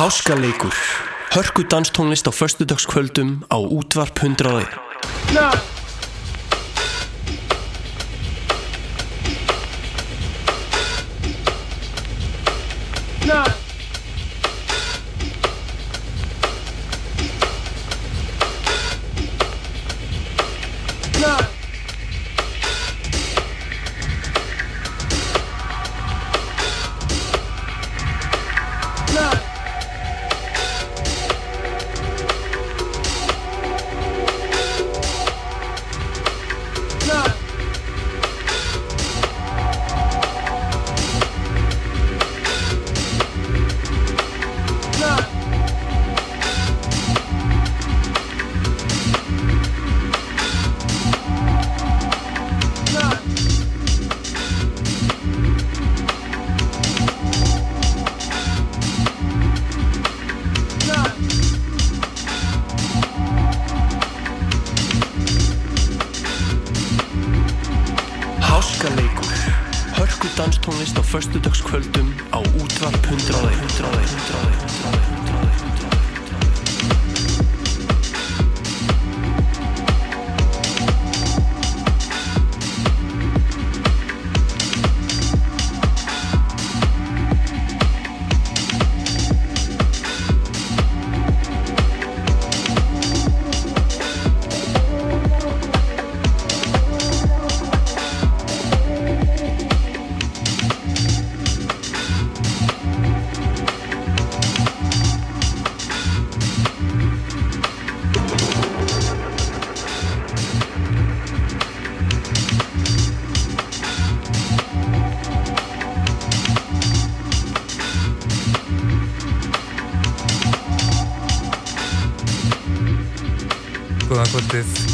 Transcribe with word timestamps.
Háskaleikur. 0.00 0.72
Hörku 1.30 1.62
danstónlist 1.66 2.26
á 2.26 2.32
föstudagskvöldum 2.32 3.44
á 3.48 3.56
útvarp 3.56 4.18
100 4.18 4.68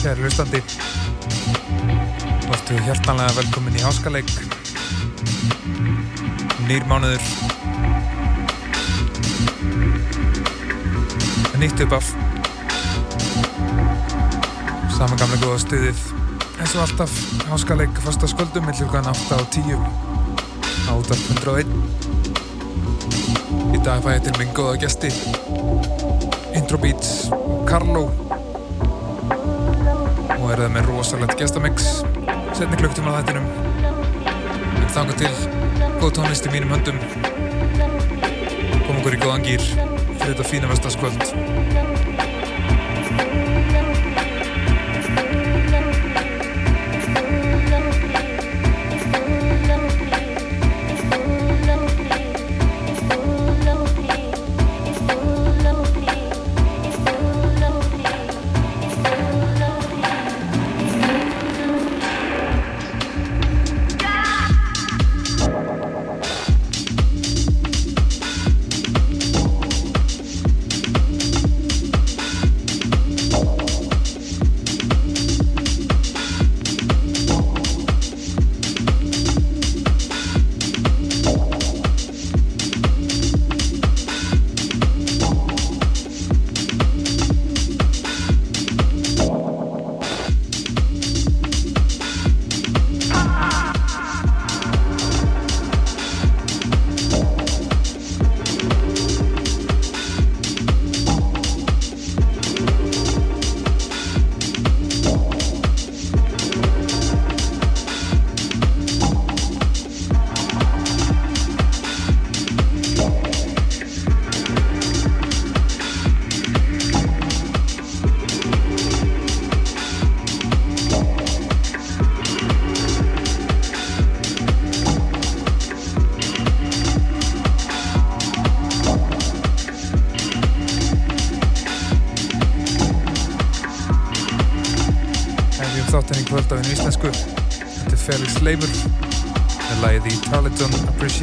kæri 0.06 0.22
hlustandi. 0.22 0.60
Vartu 2.46 2.76
hjartanlega 2.86 3.32
velkomin 3.34 3.74
í 3.74 3.80
Háskaleik. 3.82 4.28
Nýr 6.68 6.84
mánuður. 6.86 7.24
Nýtt 11.58 11.82
upp 11.86 11.96
af. 11.98 12.12
Saman 14.94 15.18
gamla 15.18 15.40
góða 15.42 15.58
stuðið. 15.64 16.04
Eins 16.60 16.76
og 16.76 16.84
alltaf 16.84 17.16
Háskaleik 17.50 17.98
fasta 18.04 18.30
sköldum 18.30 18.68
með 18.68 18.84
hlukan 18.84 19.10
8 19.10 19.40
og 19.40 19.48
10 19.58 19.74
á 20.86 20.92
útvarp 20.94 21.24
101. 21.34 21.66
Í 23.74 23.82
dag 23.82 24.06
fæ 24.06 24.14
ég 24.14 24.22
til 24.28 24.38
minn 24.38 24.54
góða 24.54 24.78
gesti. 24.86 25.10
Intro 26.54 26.78
Beats 26.78 27.26
er 30.66 30.72
það 30.72 30.78
með 30.80 30.88
rosalegt 30.90 31.38
gestamix 31.38 31.84
setni 32.58 32.78
klukktum 32.80 33.06
á 33.06 33.14
þættinum. 33.20 33.44
En 34.82 34.88
þanga 34.96 35.14
til 35.20 35.30
góð 36.00 36.14
tónlist 36.18 36.48
í 36.48 36.54
mínum 36.54 36.74
höndum. 36.74 36.98
Kom 38.88 38.98
okkur 38.98 39.14
í 39.14 39.20
góðan 39.22 39.46
gýr 39.46 39.62
fyrir 39.62 40.32
þetta 40.32 40.48
fína 40.50 40.72
vestaskvöld 40.72 41.95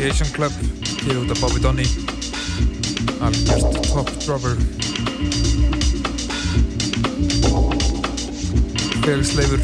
Appreciation 0.03 0.33
Club 0.35 0.51
hér 1.05 1.17
út 1.17 1.29
af 1.31 1.39
Bobby 1.39 1.59
Donny 1.59 1.88
algjörst 3.21 3.91
top 3.94 4.09
dropper. 4.25 4.55
Felix 9.03 9.31
Leifur 9.38 9.61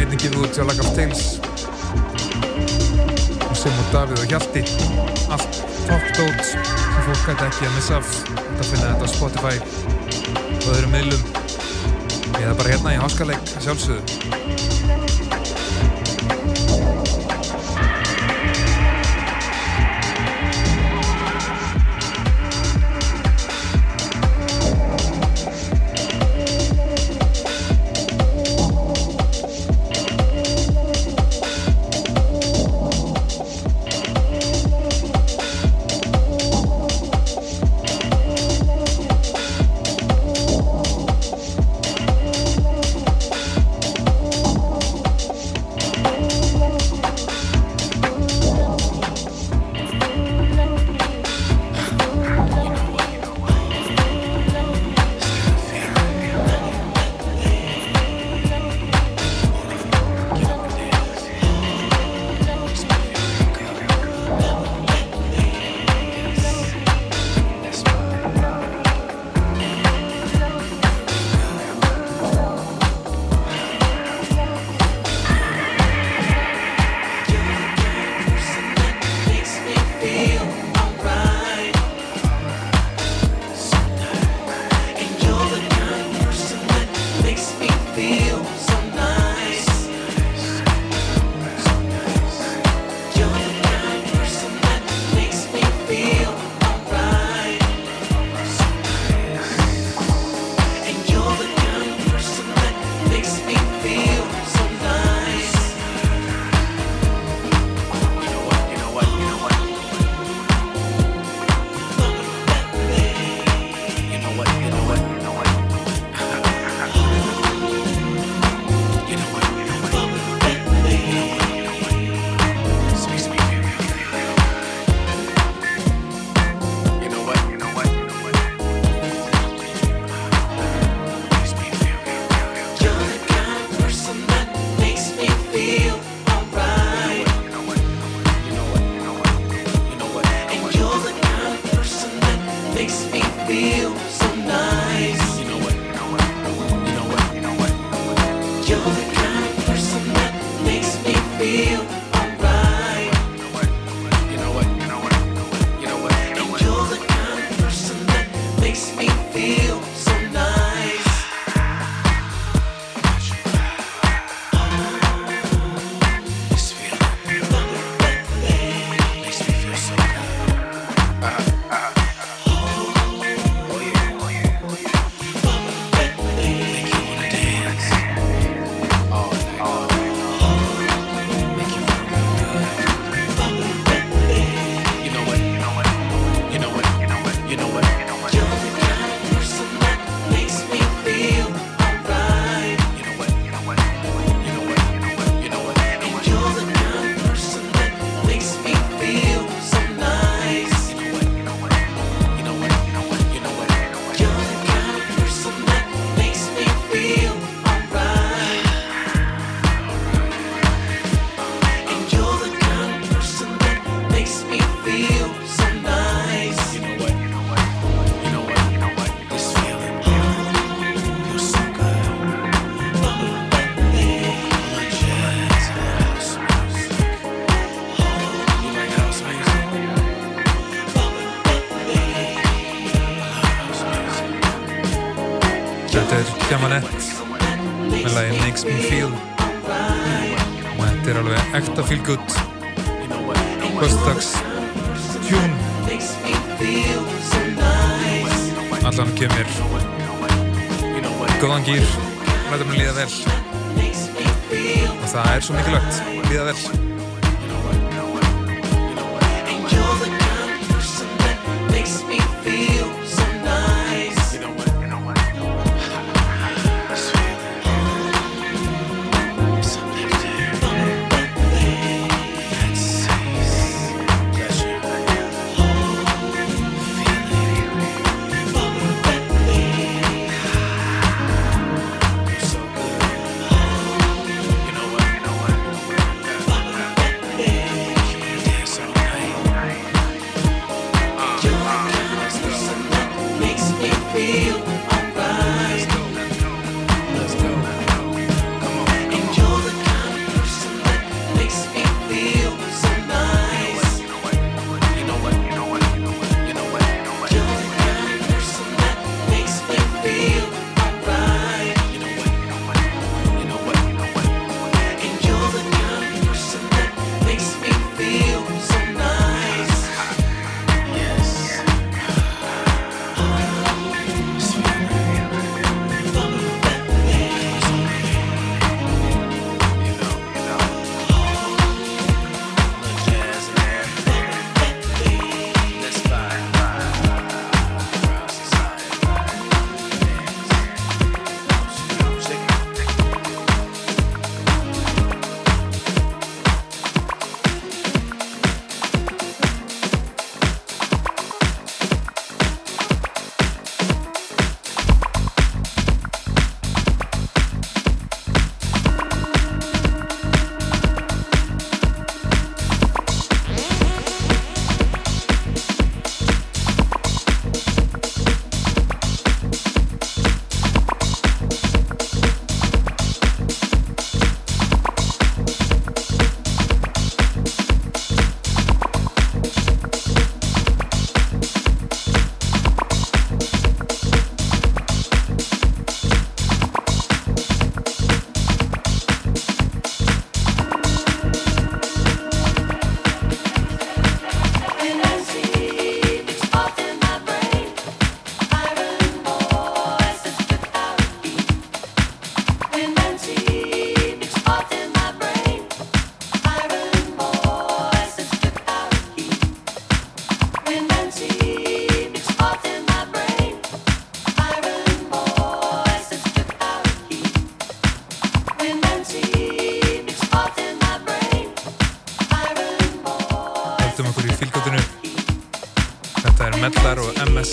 einnig 0.00 0.18
gefið 0.18 0.40
út 0.42 0.58
hjá 0.58 0.66
Lag 0.66 0.82
of 0.82 0.90
Tales. 0.98 1.22
Og 3.46 3.54
sem 3.62 3.78
og 3.84 3.94
Davíð 3.94 4.24
og 4.24 4.34
Hjalti. 4.34 4.66
Allt 5.30 5.62
top 5.86 6.10
dót 6.18 6.42
sem 6.42 7.06
fólk 7.06 7.24
hætti 7.30 7.46
ekki 7.46 7.70
að 7.70 7.74
missa 7.78 8.02
af. 8.02 8.14
Þetta 8.26 8.70
finna 8.72 8.90
þetta 8.90 9.06
á 9.06 9.14
Spotify 9.14 9.56
og 10.58 10.70
öðrum 10.74 10.98
miðlum. 10.98 11.22
Eða 12.42 12.58
bara 12.58 12.74
hérna 12.74 12.98
í 12.98 13.02
háskaleik 13.04 13.54
sjálfsögðu 13.60 14.55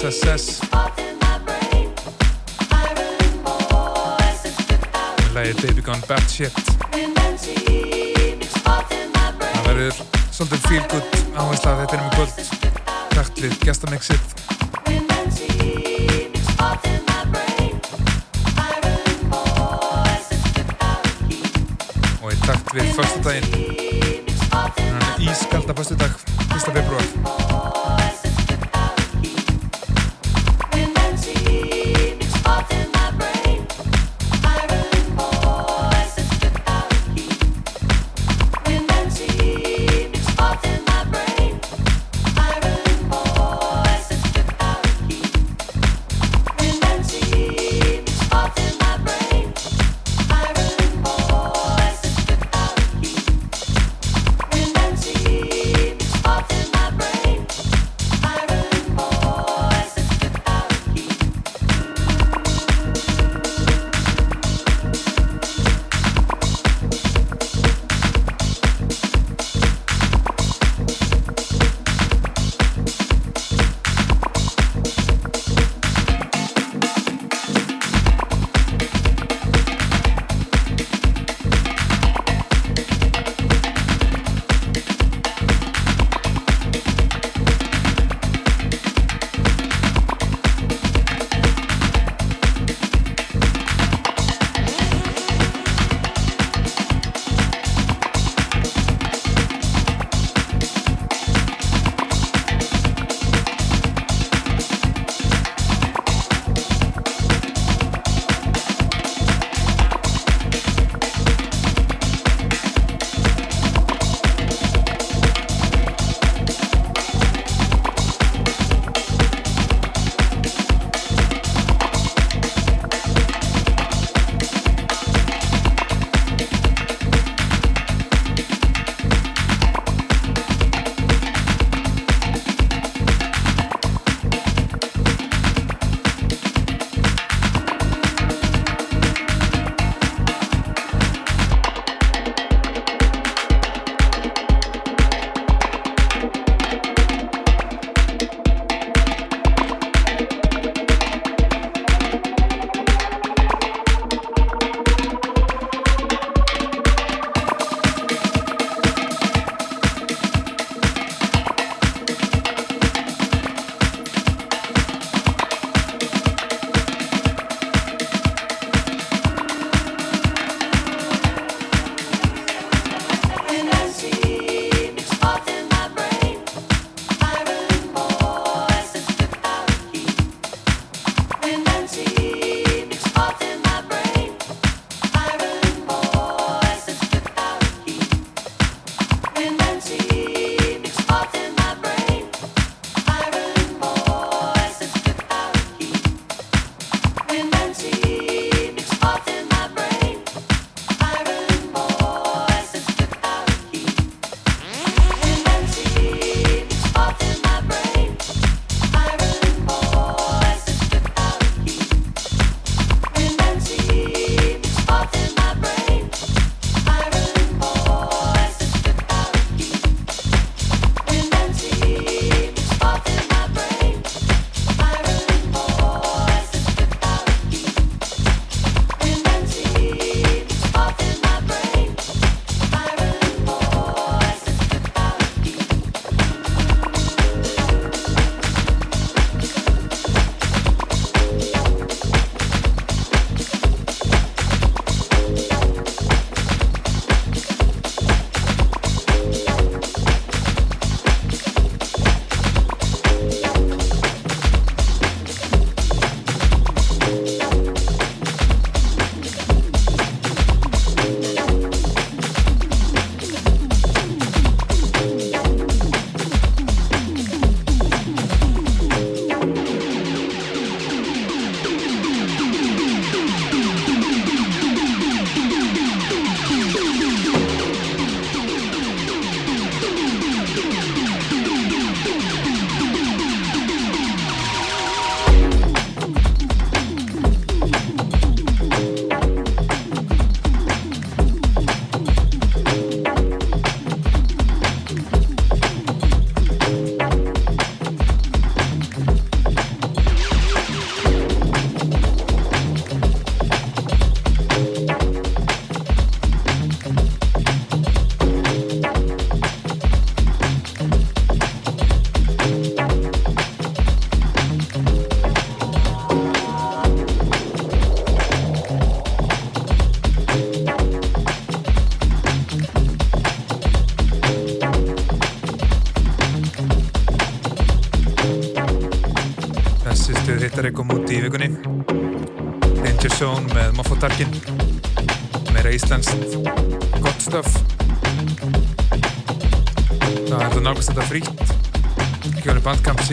SSS 0.04 0.60
Læði 5.34 5.54
Baby 5.62 5.82
Gone 5.82 6.04
Bad 6.10 6.26
Shit. 6.28 6.52
Það 9.54 9.64
verður 9.68 10.02
svolítið 10.28 10.60
feel 10.66 10.84
good 10.92 11.08
áhersla 11.40 11.70
að 11.72 11.80
þetta 11.80 11.96
er 11.96 12.02
um 12.02 12.04
mjög 12.04 12.16
kvöld. 12.18 12.34
Þakklið 13.14 13.54
gestamixið. 13.64 14.22
Og 22.20 22.28
ég 22.28 22.40
takt 22.44 22.68
við 22.76 22.86
förstu 23.00 23.20
daginn 23.30 23.48
Ískalda 25.24 25.72
förstu 25.80 25.96
dag, 26.04 26.12
1. 26.52 26.68
februar 26.76 27.73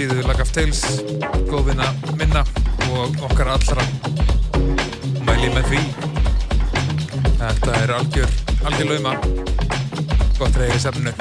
síðu 0.00 0.22
Lag 0.24 0.38
of 0.40 0.48
Tales 0.56 0.78
góðvinna 1.50 1.90
minna 2.16 2.40
og 2.96 3.18
okkar 3.26 3.50
allra. 3.52 3.84
Mæli 5.26 5.50
með 5.52 5.68
því. 5.68 5.82
Þetta 7.42 7.74
er 7.82 7.92
algjör 7.98 8.38
algjör 8.70 8.94
lauma. 8.94 9.18
Gott 10.38 10.56
reyði 10.56 10.80
sefnu 10.86 11.19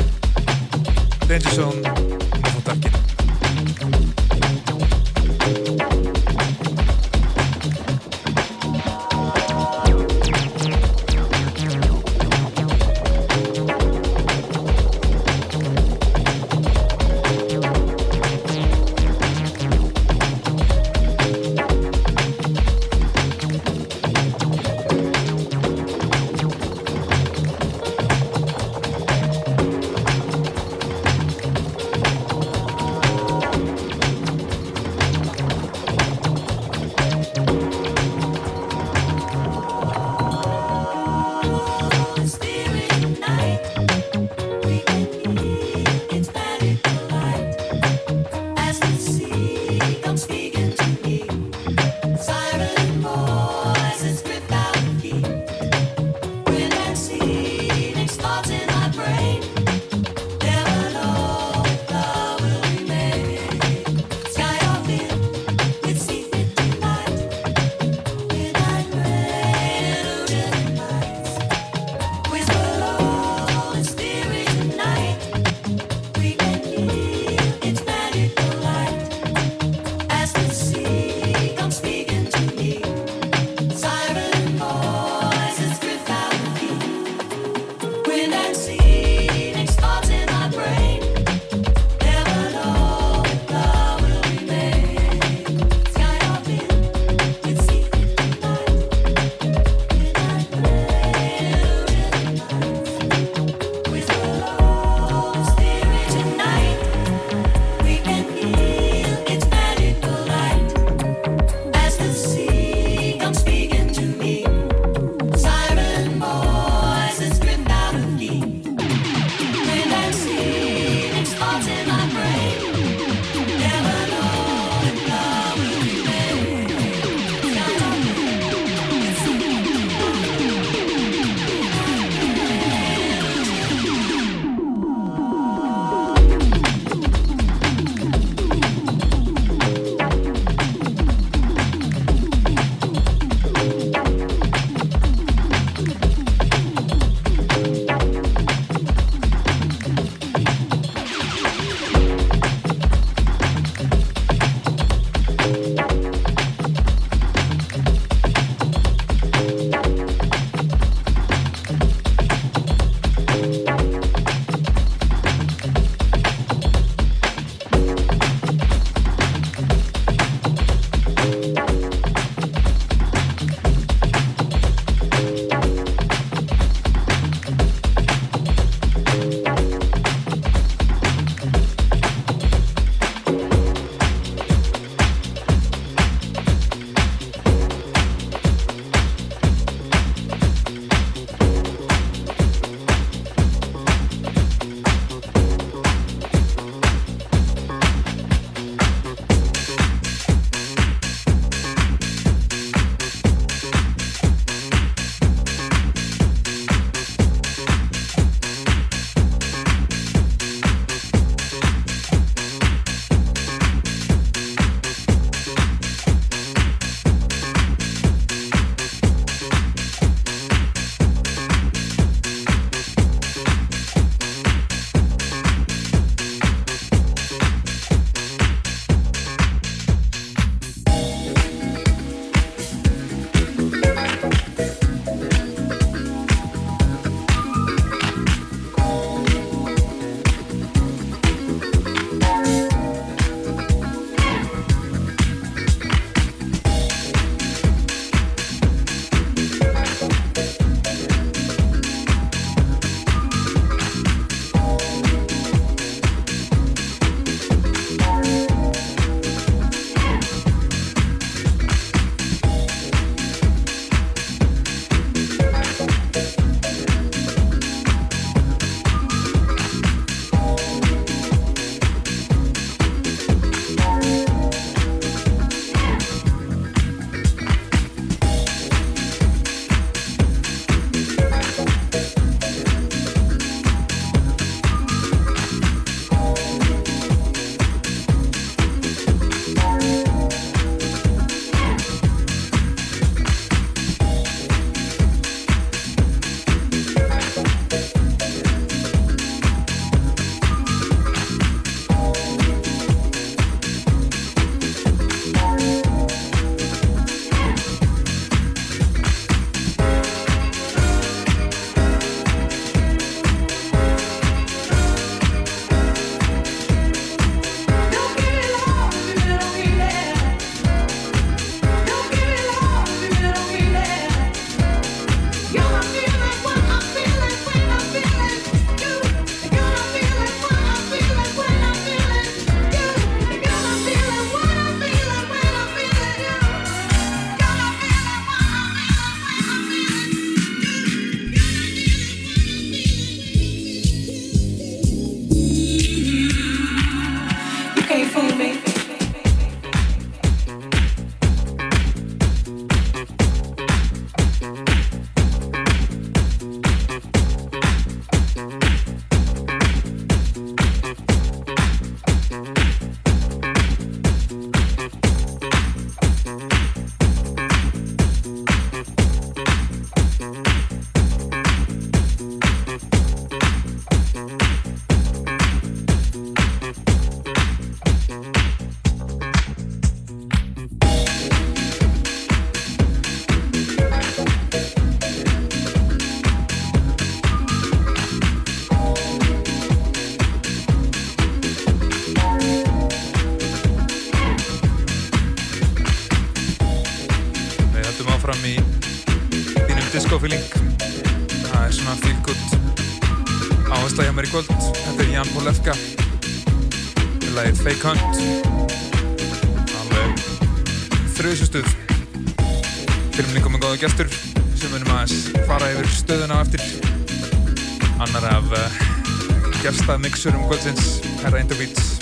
mixurum 420.20 420.48
kvöldsins, 420.50 421.00
Herra 421.24 421.40
Interbeats. 421.40 421.94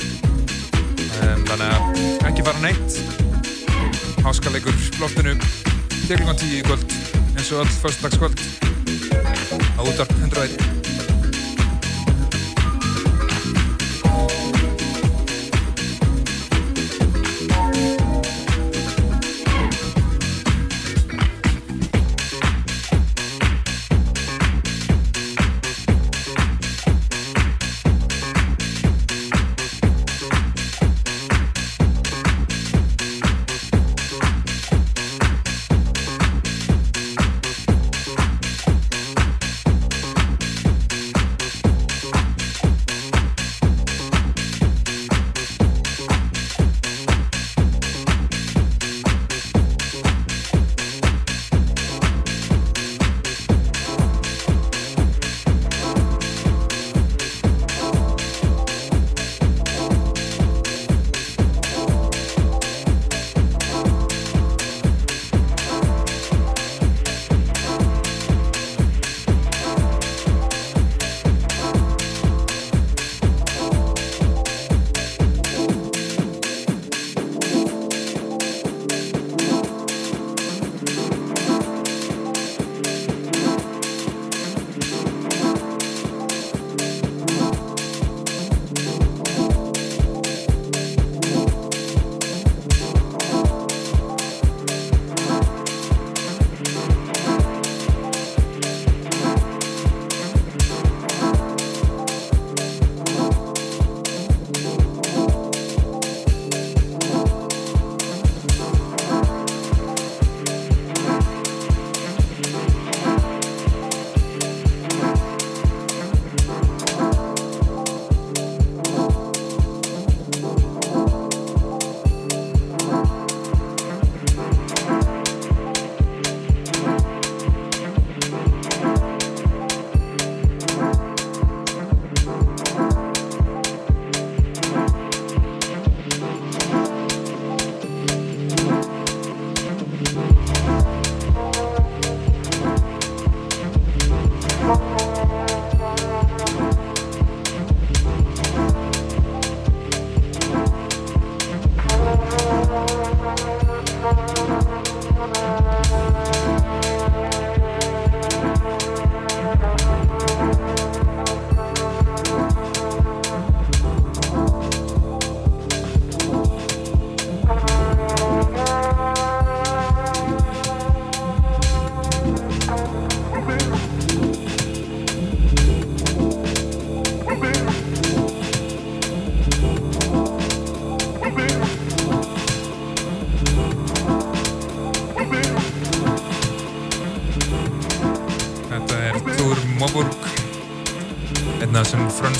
Um, 1.22 1.44
þannig 1.46 1.68
að 1.68 2.00
ekki 2.26 2.46
fara 2.48 2.64
neitt 2.64 2.96
háskalegur 4.26 4.74
loftinu 4.98 5.36
til 6.08 6.18
kl. 6.24 6.34
10 6.34 6.56
í 6.58 6.64
kvöld 6.66 6.96
eins 7.36 7.52
og 7.54 7.62
öll 7.62 7.76
föstudagskvöld 7.84 8.42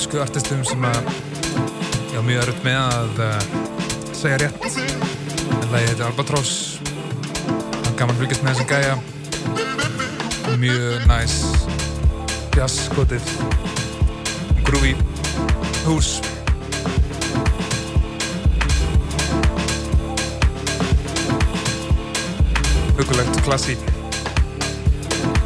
frönsku 0.08 0.20
artistum 0.24 0.62
sem 0.64 0.84
að 0.88 1.08
ég 2.08 2.16
á 2.16 2.22
mjög 2.24 2.42
örutt 2.42 2.62
með 2.64 2.76
að 2.80 3.18
uh, 3.20 3.40
segja 4.16 4.38
rétt. 4.40 4.62
En 4.64 5.66
lagið 5.68 5.90
heitir 5.90 6.04
Albatross. 6.06 6.52
Hann 7.84 7.98
gaman 7.98 8.16
fylgjast 8.16 8.44
með 8.46 8.56
þessum 8.56 8.70
gæja. 8.72 8.94
Mjög 10.62 11.04
næs 11.10 11.34
jazz 12.56 12.78
skotið 12.86 13.28
groovy 14.64 14.94
hús. 15.84 16.14
Hugulegt 22.96 23.44
klassi 23.44 23.76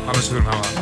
alveg 0.06 0.22
svo 0.22 0.38
við 0.38 0.42
erum 0.44 0.54
hafa 0.54 0.70
það 0.70 0.81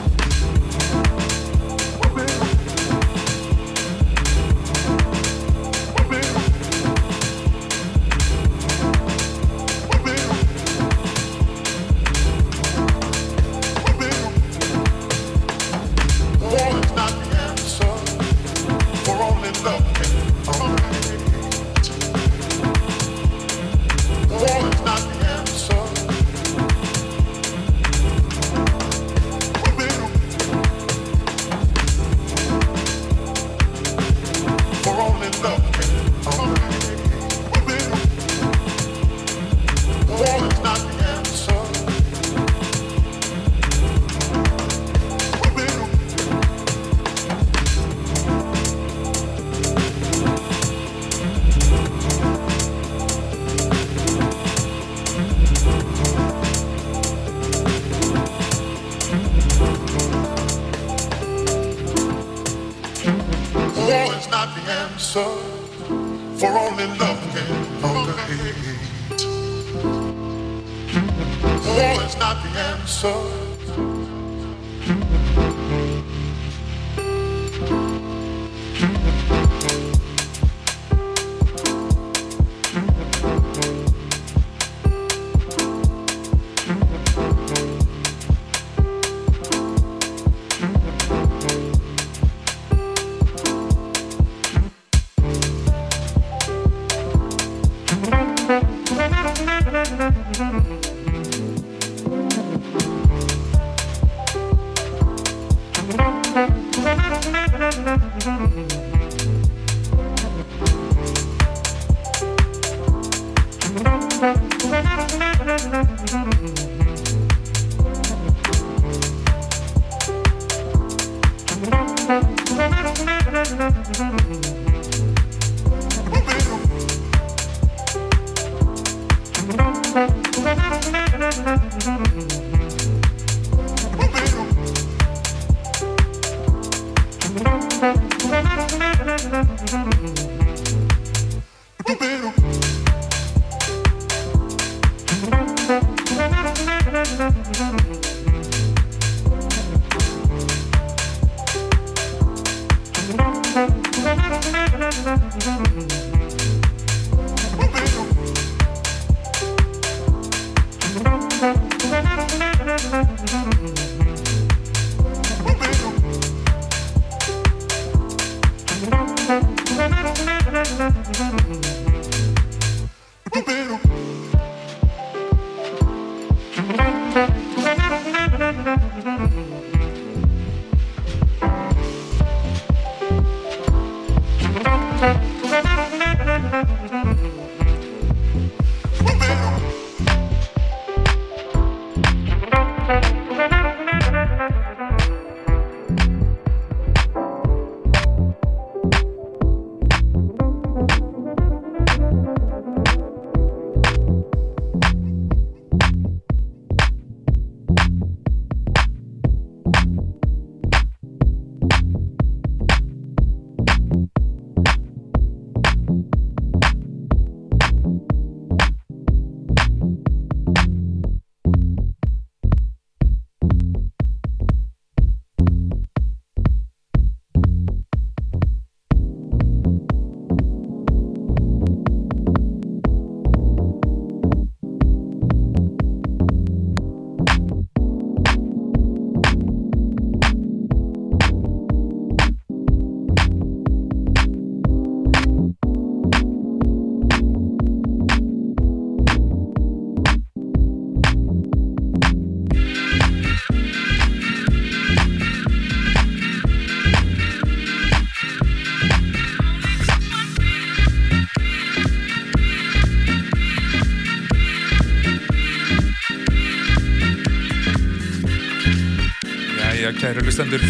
hlustendur 270.40 270.62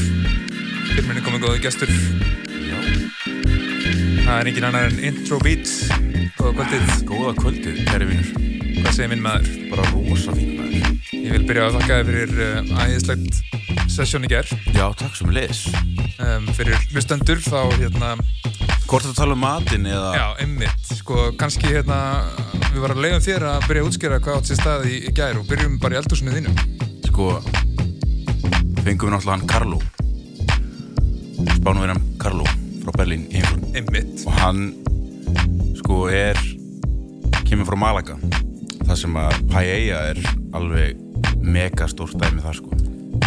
Fyrir 0.90 1.04
minni 1.06 1.20
komið 1.22 1.44
góði 1.44 1.60
gestur 1.62 1.90
Já, 2.66 2.78
Það 4.24 4.32
er 4.40 4.48
engin 4.50 4.66
annar 4.66 4.88
en 4.88 4.96
Intro 5.06 5.38
Beats 5.44 5.84
Góða 6.40 6.54
kvöldið, 6.56 6.90
góða 7.06 7.34
kvöldið, 7.38 7.78
kæri 7.86 8.08
vinnur. 8.08 8.30
hvað 8.80 8.96
segir 8.96 9.10
minn 9.12 9.22
maður? 9.22 9.50
Bara 9.70 9.84
rosa 9.92 10.34
fín 10.34 10.56
maður. 10.56 10.88
Ég 11.12 11.34
vil 11.36 11.42
byrja 11.46 11.66
að 11.68 11.76
þakka 11.76 11.98
þér 12.00 12.10
fyrir 12.10 12.42
uh, 12.46 12.82
æðislegt 12.82 13.40
sessjón 13.92 14.26
í 14.26 14.32
ger 14.32 14.50
Já, 14.74 14.86
takk 14.98 15.14
sem 15.20 15.30
leis. 15.36 15.62
um, 16.18 16.50
Fyrir 16.56 16.80
hlustendur 16.90 17.42
þá 17.44 17.60
hérna 17.76 18.14
Hvort 18.90 19.06
að 19.06 19.18
tala 19.20 19.36
um 19.38 19.44
matinn 19.44 19.86
eða... 19.86 20.10
Já, 20.18 20.26
einmitt, 20.42 20.94
sko, 20.98 21.28
kannski 21.38 21.70
hérna 21.70 22.00
við 22.72 22.80
varum 22.82 22.98
að 22.98 23.04
leiðum 23.06 23.26
þér 23.28 23.48
að 23.52 23.68
byrja 23.68 23.84
að 23.84 23.92
útskýra 23.92 24.22
hvað 24.24 24.40
átt 24.40 24.50
sér 24.50 24.62
stað 24.64 24.88
í, 24.90 24.98
í 25.06 25.14
gær 25.14 25.38
og 25.38 25.46
byrjum 25.52 25.78
bara 25.82 25.94
í 25.94 26.00
eldhúsinu 26.02 26.34
þínu 26.34 26.56
Sko, 27.10 27.34
fengum 28.90 29.06
við 29.06 29.14
náttúrulega 29.14 29.36
hann 29.38 29.46
Karlo. 29.46 29.78
Hann 31.64 32.00
Karlo 32.18 32.44
frá 32.82 32.90
Berlín 32.98 33.28
í. 33.30 33.42
Einmitt, 33.78 34.24
Og 34.26 34.34
hann, 34.40 34.72
sko, 35.78 36.08
er... 36.10 36.38
Kemur 37.46 37.68
frá 37.68 37.78
Malaga. 37.78 38.16
Það 38.82 38.96
sem 38.98 39.18
að 39.20 39.36
Paella 39.52 40.00
er 40.10 40.18
alveg 40.58 40.98
megastórt 41.42 42.18
dæmi 42.18 42.42
þar, 42.42 42.58
sko. 42.58 42.70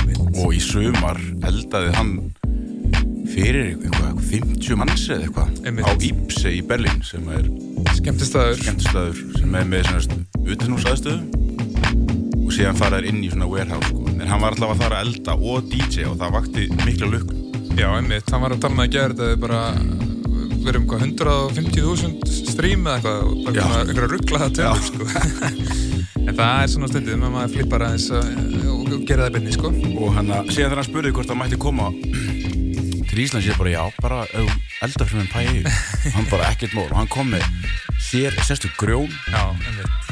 einmitt. 0.02 0.20
Og 0.44 0.52
í 0.58 0.60
sumar 0.64 1.20
eldaði 1.48 1.96
hann 1.96 2.14
fyrir 3.32 3.72
eitthvað, 3.72 4.20
50 4.34 4.80
manns 4.80 5.08
eða 5.08 5.30
eitthvað 5.30 5.50
á 5.88 5.92
Ípse 6.04 6.52
í 6.52 6.62
Berlín 6.68 7.00
sem 7.08 7.24
er 7.32 7.48
skemmtistaður 7.96 8.60
skemmtistæður 8.60 9.22
sem 9.40 9.56
er 9.58 9.70
með 9.72 9.88
svona 9.88 10.04
utanhúsaðstöðu 10.44 11.22
og 12.44 12.52
síðan 12.52 12.78
fara 12.78 13.00
þær 13.00 13.10
inn 13.14 13.24
í 13.24 13.32
svona 13.32 13.48
warehouse 13.50 13.90
sko. 13.90 14.03
En 14.24 14.30
hann 14.32 14.42
var 14.44 14.56
alltaf 14.56 14.72
að 14.74 14.82
fara 14.86 15.00
að 15.02 15.08
elda 15.10 15.36
og 15.52 15.68
DJ 15.72 16.06
og 16.10 16.16
það 16.22 16.36
vakti 16.38 16.68
mikla 16.86 17.10
lukk 17.12 17.34
Já, 17.74 17.88
einmitt, 17.98 18.30
hann 18.30 18.44
var 18.46 18.54
að 18.54 18.62
tala 18.64 18.78
með 18.78 18.86
að 18.86 18.94
gera 18.94 19.14
þetta 19.14 19.30
við 19.32 19.40
bara 19.44 19.62
við 20.64 20.68
erum 20.72 20.84
hvað 20.88 21.02
150.000 21.08 22.36
stream 22.54 22.86
eða 22.88 22.94
eitthvað 23.00 23.24
og 23.34 23.58
Já. 23.58 23.64
svona 23.64 23.80
einhverja 23.84 24.12
rugglaða 24.14 24.50
tölur 24.60 24.84
sko. 24.88 25.08
en 26.28 26.36
það 26.38 26.54
er 26.62 26.70
svona 26.72 26.90
stundum 26.92 27.26
að 27.28 27.34
maður 27.34 27.56
flippar 27.58 27.86
aðeins 27.88 28.06
að- 28.14 28.70
og 28.74 29.08
gera 29.10 29.26
það 29.26 29.36
byrni 29.40 29.56
sko. 29.58 29.72
og 29.98 30.14
hann 30.16 30.30
að, 30.32 30.52
síðan 30.54 30.70
þegar 30.70 30.80
hann 30.84 30.88
spurði 30.88 31.14
hvort 31.18 31.34
hann 31.34 31.42
mætti 31.42 31.60
koma 31.66 31.90
til 33.10 33.22
Íslands 33.26 33.50
ég 33.50 33.58
bara 33.60 33.74
já, 33.74 33.84
bara 34.02 34.22
elda 34.86 35.10
fyrir 35.10 35.26
með 35.26 35.34
pæi 35.34 36.14
hann 36.16 36.30
bara 36.32 36.48
ekkert 36.54 36.78
mál. 36.78 36.88
Og 36.92 36.98
hann 37.02 37.12
kom 37.12 37.34
með 37.34 37.44
sér, 38.02 38.38
sérstu 38.46 38.70
grjón 38.80 39.10
Já, 39.34 39.44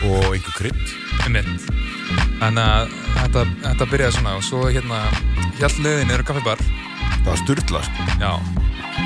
og 0.09 0.27
einhver 0.33 0.57
krydd 0.57 0.81
Þannig 1.21 2.63
að 2.65 2.93
þetta, 3.19 3.43
þetta 3.67 3.87
byrjaði 3.91 4.15
svona 4.17 4.31
og 4.39 4.43
svo 4.47 4.63
hérna 4.67 5.01
hjall 5.59 5.75
leiðin 5.85 6.13
eru 6.15 6.23
kaffibar 6.25 6.61
það 7.21 7.27
var 7.29 7.41
styrla 7.43 7.81
sko, 7.85 8.07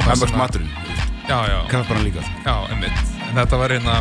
hann 0.05 0.21
var 0.21 0.31
maturinn 0.39 0.71
kaffibarinn 1.27 2.05
líka 2.07 2.23
sko. 2.23 2.37
já. 2.45 2.55
En 3.25 3.35
þetta 3.41 3.57
var 3.59 3.73
hérna, 3.75 3.95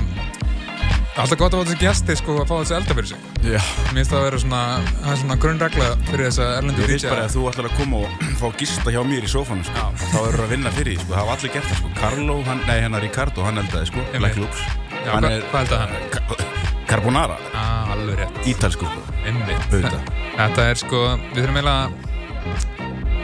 alltaf 1.19 1.39
gott 1.41 1.55
að 1.57 1.61
fá 1.61 1.65
þessi 1.67 1.79
gesti 1.83 2.17
sko 2.21 2.37
að 2.43 2.49
fá 2.51 2.55
þessi 2.61 2.75
elda 2.79 2.95
fyrir 2.99 3.09
sig. 3.11 3.21
Já, 3.45 3.59
Mér 3.91 3.99
finnst 3.99 4.12
það 4.12 4.19
að 4.21 4.25
vera 4.29 4.41
svona, 4.45 4.61
það 5.01 5.11
er 5.15 5.19
svona 5.23 5.37
grunnregla 5.45 5.89
fyrir 6.11 6.25
þessa 6.29 6.47
erlendu 6.59 6.85
ég 6.85 6.91
veist 6.93 7.05
DJ. 7.07 7.11
bara 7.15 7.25
að 7.27 7.35
þú 7.35 7.45
ætlar 7.51 7.69
að 7.71 7.77
koma 7.81 8.03
og 8.05 8.25
fá 8.41 8.47
gista 8.62 8.95
hjá 8.95 9.01
mér 9.11 9.27
í 9.27 9.31
sófanum 9.35 9.65
sko. 9.67 9.89
þá 10.05 10.19
eru 10.29 10.45
að 10.47 10.53
vinna 10.55 10.71
fyrir 10.79 10.93
því, 10.95 11.01
sko. 11.03 11.11
það 11.15 11.21
hafa 11.25 11.37
allir 11.39 11.55
gert 11.57 11.69
það 11.73 11.81
sko. 11.83 11.93
Carlo, 12.01 12.37
hann, 12.49 12.62
nei 12.71 12.79
hennar 12.87 13.03
Ricardo, 13.09 13.47
hann 13.49 13.62
eldaði 13.65 13.91
sko. 13.91 14.07
Black 14.21 14.37
Lux 14.45 14.65
Já, 15.05 15.11
hvað- 15.19 15.49
hvað 15.51 15.61
eldaði 15.65 15.81
hann? 15.83 16.53
Carbonara, 16.85 17.37
Ah, 17.57 17.74
alveg 18.05 18.22
rétt. 18.22 18.40
ítalsku. 18.55 18.88
Þetta 20.38 20.70
er 20.70 20.80
sko, 20.80 21.05
við 21.34 21.44
þurfum 21.44 21.61
eiginlega 21.61 22.12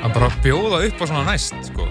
að 0.00 0.14
bara 0.16 0.30
bjóða 0.44 0.78
upp 0.88 1.02
á 1.02 1.04
svona 1.10 1.24
næst, 1.28 1.58
sko. 1.68 1.88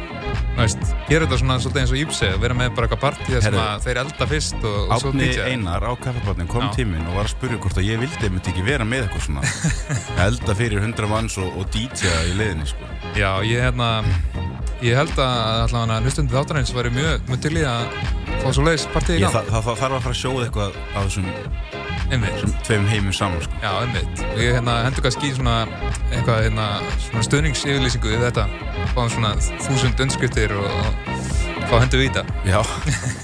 Veist, 0.60 0.82
gera 1.08 1.24
þetta 1.24 1.38
svona 1.40 1.56
svolítið 1.62 1.80
eins 1.82 1.92
og 1.94 2.00
Íbse, 2.02 2.30
vera 2.42 2.56
með 2.58 2.74
bara 2.76 2.88
eitthvað 2.90 3.20
sem 3.30 3.46
Herðu. 3.46 3.60
að 3.64 3.86
þeir 3.86 4.00
elda 4.02 4.26
fyrst 4.28 4.58
og, 4.60 4.76
og 4.92 5.00
svo 5.02 5.12
Átni 5.14 5.28
DJ. 5.30 5.46
Einar 5.54 5.86
á 5.88 5.92
kaffibarnin 6.04 6.50
kom 6.52 6.66
tíminn 6.76 7.06
og 7.08 7.16
var 7.16 7.30
að 7.30 7.32
spurja 7.32 7.60
hvort 7.64 7.80
að 7.80 7.88
ég 7.88 8.02
vildi 8.02 8.32
myndi 8.34 8.52
ekki 8.52 8.66
vera 8.68 8.88
með 8.88 9.06
eitthvað 9.06 9.24
svona 9.30 9.54
elda 10.26 10.56
fyrir 10.60 10.84
100 10.84 11.10
manns 11.14 11.38
og, 11.40 11.54
og 11.62 11.70
DJ 11.72 12.12
í 12.34 12.36
leiðinni 12.42 12.68
sko. 12.74 12.90
Já, 13.16 13.30
ég 13.48 13.64
hérna, 13.70 13.90
ég 14.84 15.00
held 15.00 15.16
að 15.16 15.64
allavega 15.70 16.02
hlustundi 16.04 16.36
þáttarins 16.36 16.76
væri 16.76 16.92
mjög, 16.98 17.24
mjög 17.32 17.44
til 17.48 17.56
í 17.56 17.66
að 17.70 17.88
fá 18.44 18.50
svo 18.52 18.68
leiðis 18.68 18.88
partíð 18.92 19.16
í 19.16 19.24
Ég, 19.24 19.30
gang. 19.32 19.48
það 19.54 19.72
þarf 19.72 19.72
að 19.72 19.82
fara 19.86 20.02
að 20.12 20.20
sjóða 20.26 20.50
eitthvað 20.50 20.80
á 20.92 21.00
þessum 21.08 21.32
Einmitt. 22.10 22.42
tveim 22.66 22.88
heimum 22.90 23.14
saman 23.14 23.42
sko. 23.44 23.54
Já, 23.62 23.70
einmitt. 23.84 24.22
Og 24.34 24.40
ég 24.42 24.56
hérna, 24.58 24.80
hendur 24.88 25.04
kannski 25.06 25.30
í 25.30 25.36
svona 25.36 25.56
eitthvað, 26.10 26.40
hérna, 26.48 26.66
svona 27.06 27.24
stöðningsyfirlýsingu 27.28 28.14
í 28.16 28.20
þetta. 28.24 28.48
Fáðum 28.96 29.12
svona 29.14 29.32
þúsund 29.68 30.02
undskriftir 30.06 30.56
og, 30.58 30.66
og 30.66 31.68
fá 31.70 31.76
hendur 31.84 32.02
í 32.02 32.10
þetta. 32.10 32.26
Já, 32.50 32.60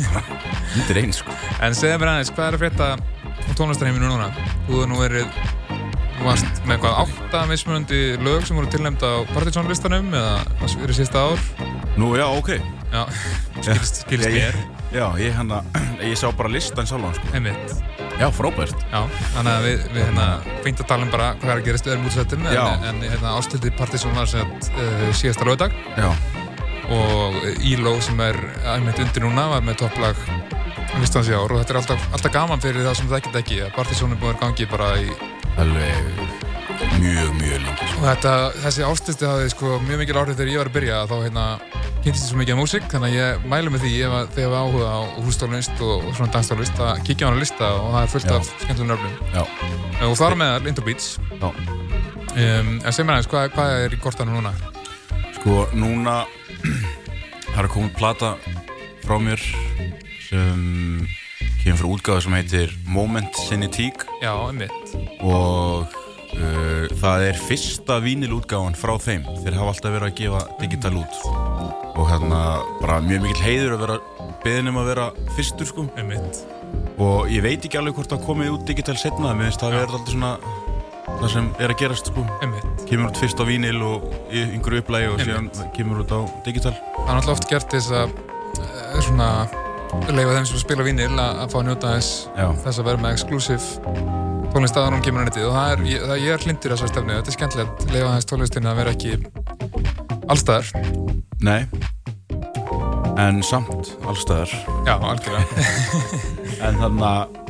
undir 0.77 1.01
eins 1.01 1.21
sko. 1.23 1.33
En 1.65 1.77
segja 1.77 1.97
mér 2.01 2.13
aðeins, 2.13 2.33
hvað 2.35 2.51
er 2.51 2.57
að 2.59 2.63
frétta 2.65 2.91
á 2.95 3.51
tónlistarheiminu 3.57 4.11
núna? 4.11 4.29
Þú 4.67 4.77
hefur 4.77 4.91
nú 4.93 5.01
verið, 5.01 5.41
þú 6.19 6.29
varst 6.29 6.61
með 6.65 6.77
eitthvað 6.77 7.01
átta 7.05 7.43
mismunandi 7.49 8.03
lög 8.21 8.45
sem 8.45 8.59
voru 8.61 8.69
tilnæmd 8.73 9.01
á 9.01 9.13
Partisan-listanum 9.33 10.13
eða 10.13 10.37
það 10.61 10.79
verið 10.85 11.01
síðasta 11.01 11.25
ár. 11.25 11.45
Nú, 11.95 12.13
já, 12.19 12.25
ok 12.27 12.49
Já, 12.91 13.01
skilist, 13.63 14.01
skilist 14.05 14.29
Já, 14.29 14.33
mér. 14.35 14.55
ég, 14.61 14.95
já, 14.95 15.05
ég, 15.25 15.35
hana, 15.35 15.63
ég 16.05 16.15
sá 16.19 16.29
bara 16.35 16.51
listan 16.53 16.87
sjálfan 16.87 17.17
sko. 17.17 17.33
Einmitt. 17.35 17.94
Já, 18.15 18.29
frábært. 18.31 18.85
Já, 18.93 19.01
þannig 19.35 19.51
að 19.51 19.65
við, 19.67 19.85
við 19.91 20.01
hérna, 20.05 20.27
fengt 20.63 20.81
að 20.83 20.89
tala 20.91 21.05
um 21.07 21.11
bara 21.11 21.29
hvað 21.41 21.51
er 21.51 21.61
að 21.61 21.65
gerast 21.67 21.87
í 21.87 21.91
öðrum 21.91 22.09
útsættum 22.09 22.47
en, 22.47 22.85
en 22.91 23.03
hérna, 23.03 23.33
ástildi 23.35 23.73
Partisan 23.75 24.15
var 24.15 24.29
sett 24.31 24.69
uh, 24.71 25.05
síðasta 25.19 25.47
lögdag 25.47 25.75
Já, 25.99 26.07
og 26.95 27.39
Íló 27.65 27.97
sem 28.05 28.21
er 28.23 28.39
einmitt 28.75 29.01
undir 29.03 29.25
núna 29.25 29.49
var 29.51 29.67
með 29.67 29.81
topplag 29.83 30.19
listans 31.01 31.29
í 31.29 31.35
ár. 31.35 31.51
Og 31.51 31.59
þetta 31.61 31.75
er 31.75 31.81
alltaf, 31.81 32.09
alltaf 32.15 32.35
gaman 32.35 32.63
fyrir 32.63 32.85
það 32.87 32.99
sem 33.01 33.11
það 33.11 33.21
ekkert 33.21 33.39
ekki 33.43 33.61
að 33.65 33.75
Partisan 33.75 34.15
er 34.15 34.21
búin 34.21 34.35
að 34.35 34.43
gangi 34.45 34.71
bara 34.71 34.91
í 35.01 35.09
alveg 35.59 36.44
mjög, 36.99 37.33
mjög 37.39 37.59
lengi 37.65 37.89
og 37.95 38.05
þetta, 38.05 38.35
þessi 38.63 38.85
ástildi 38.89 39.29
hafði 39.29 39.51
sko 39.53 39.79
mjög 39.85 40.01
mikil 40.03 40.19
áhrif 40.21 40.37
þegar 40.37 40.53
ég 40.53 40.61
var 40.61 40.71
að 40.71 40.77
byrja 40.79 41.01
þá 41.09 41.15
hérna 41.17 41.45
kynntist 42.05 42.27
ég 42.27 42.29
svo 42.29 42.37
mikið 42.37 42.53
af 42.53 42.59
músík 42.59 42.83
þannig 42.91 43.09
að 43.09 43.15
ég 43.17 43.45
mælu 43.49 43.71
með 43.73 43.85
því 43.85 43.91
ef 44.05 44.11
að 44.13 44.27
þegar 44.35 44.51
við 44.51 44.59
áhuga 44.61 44.89
á 44.93 44.99
hústólunist 45.25 45.79
og 45.81 46.03
svona 46.11 46.33
dansstólunist 46.35 46.81
að 46.85 46.99
kíkja 47.07 47.25
á 47.25 47.29
hana 47.31 47.41
lista 47.41 47.69
og 47.79 47.87
það 47.95 48.01
er 48.01 48.11
fullt 48.13 48.29
Já. 48.29 48.35
af 48.35 48.51
skemmtilegum 48.51 48.91
nöfnum. 48.91 49.15
Já, 49.33 49.43
og 50.05 50.15
þar 50.19 50.37
með 50.41 50.67
Lindo 50.67 50.85
Beats. 50.85 51.07
Um, 51.41 52.71
en 52.83 52.93
sem 52.93 53.09
er 53.09 53.15
aðeins, 53.15 53.31
hvað, 53.31 53.49
hvað 53.55 53.75
er 53.79 53.97
í 53.97 54.01
kortanu 54.03 54.35
núna? 54.35 54.53
Sko, 55.39 55.65
núna 55.73 56.15
það 57.55 57.61
er 57.63 57.71
út 57.81 57.97
plata 57.97 58.33
frá 59.01 59.17
mér 59.21 59.41
sem 60.27 61.05
kemur 61.63 61.81
frá 61.81 61.89
útgáðu 61.89 62.27
sem 62.27 62.37
heitir 62.37 62.79
Moment 62.85 63.45
Cinetique. 63.47 64.05
Já, 64.21 64.33
einmitt. 64.45 64.97
Og 65.25 65.89
uh, 66.39 66.85
það 67.01 67.25
er 67.29 67.39
fyrsta 67.47 67.99
vínilútgáðan 68.03 68.77
frá 68.77 68.95
þeim. 69.01 69.25
Þeir 69.43 69.57
hafa 69.59 69.73
alltaf 69.73 69.95
verið 69.95 70.09
að 70.09 70.19
gefa 70.19 70.41
digital 70.61 70.93
út. 71.01 71.17
Og 71.95 72.11
hérna 72.11 72.41
bara 72.81 72.99
mjög 73.03 73.25
mikill 73.25 73.45
heiður 73.45 73.75
að 73.77 73.83
vera 73.85 73.97
beðin 74.43 74.71
um 74.71 74.79
að 74.81 74.91
vera 74.91 75.07
fyrstur 75.37 75.69
sko. 75.69 75.87
Einmitt. 75.99 76.43
Og 77.01 77.31
ég 77.31 77.43
veit 77.45 77.65
ekki 77.65 77.79
alveg 77.79 77.97
hvort 77.97 78.13
það 78.13 78.23
komið 78.27 78.53
út 78.55 78.69
digital 78.69 78.95
setna 78.99 79.33
mér 79.35 79.49
finnst 79.49 79.63
það 79.63 79.77
verður 79.79 79.99
alltaf 79.99 80.13
svona 80.13 80.33
það 81.15 81.27
sem 81.33 81.49
er 81.59 81.73
að 81.73 81.81
gerast 81.81 82.11
sko. 82.11 82.25
Einmitt. 82.43 82.85
Kemur 82.89 83.09
út 83.09 83.21
fyrst 83.21 83.41
á 83.41 83.45
vínil 83.47 83.77
og 83.85 84.07
í 84.29 84.45
einhverju 84.45 84.83
upplægi 84.83 85.11
og 85.11 85.21
síðan 85.23 85.51
kemur 85.75 86.03
út 86.03 86.15
á 86.15 86.19
digital. 86.47 86.75
Það 86.75 87.11
er 87.11 87.19
náttúrulega 87.19 87.37
oft 87.37 87.49
gert 87.51 87.77
þess 87.77 87.95
að 87.95 88.17
eh, 88.59 88.97
svona 89.07 89.29
leifa 90.11 90.35
þeim 90.35 90.47
sem 90.49 90.61
spila 90.61 90.85
vínil 90.85 91.11
að, 91.15 91.45
fá 91.51 91.59
að 91.61 91.67
njóta 91.69 91.95
þess 91.95 92.25
þess 92.65 92.81
að 92.81 92.89
vera 92.89 93.03
með 93.05 93.15
exclusive 93.15 94.34
tónlist 94.55 94.79
að 94.79 94.89
hún 94.93 95.05
kemur 95.05 95.25
á 95.25 95.27
netið 95.27 95.47
og 95.49 95.55
það 95.57 95.71
er, 95.73 95.85
ég, 95.91 96.03
það, 96.07 96.19
ég 96.23 96.35
er 96.35 96.45
hlindur 96.45 96.75
þessar 96.75 96.91
stefnu, 96.93 97.15
þetta 97.19 97.31
er 97.31 97.37
skemmtilegt. 97.37 97.87
Leifa 97.91 98.11
þess 98.15 98.29
tónlistinni 98.31 98.71
að 98.71 98.79
vera 98.81 98.95
ekki 98.95 99.15
allstaðar, 100.31 100.69
Nei. 101.45 101.61
En 103.19 103.43
samt 103.45 103.95
allstaðar 104.07 104.51
já, 104.87 104.95
algjörlega. 104.95 105.65
En 106.65 106.77
þannig 106.79 107.03
að 107.03 107.41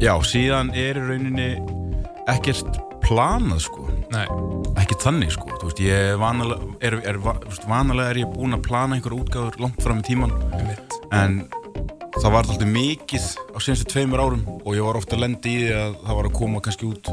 Já, 0.00 0.14
síðan 0.24 0.70
er 0.72 0.96
í 0.96 1.02
rauninni 1.04 1.48
ekkert 2.30 2.78
planað 3.04 3.66
sko. 3.66 3.82
Nei, 4.14 4.24
Ekki 4.80 4.96
þannig 5.02 5.34
sko. 5.34 5.50
Veist, 5.60 5.82
ég 5.84 6.14
vanalega 6.16 6.70
er, 6.88 6.96
er, 7.04 7.18
veist, 7.20 7.66
Vanalega 7.68 8.14
er 8.14 8.20
ég 8.22 8.30
búinn 8.32 8.56
að 8.56 8.64
plana 8.64 8.96
einhverja 8.96 9.20
útgáður 9.20 9.58
langt 9.60 9.82
fram 9.84 10.00
í 10.00 10.06
tíman 10.06 10.32
En 11.12 11.42
það 12.16 12.32
var 12.32 12.40
alltaf 12.40 12.64
mikið 12.64 13.28
á 13.54 13.58
síðanstu 13.60 13.90
tveimur 13.92 14.22
árum 14.24 14.42
og 14.60 14.72
ég 14.76 14.84
var 14.86 14.98
ofta 15.00 15.16
að 15.16 15.24
lenda 15.26 15.50
í 15.50 15.56
því 15.60 15.72
að 15.76 15.96
það 16.04 16.18
var 16.20 16.28
að 16.30 16.36
koma 16.40 16.62
kannski 16.64 16.90
út 16.90 17.12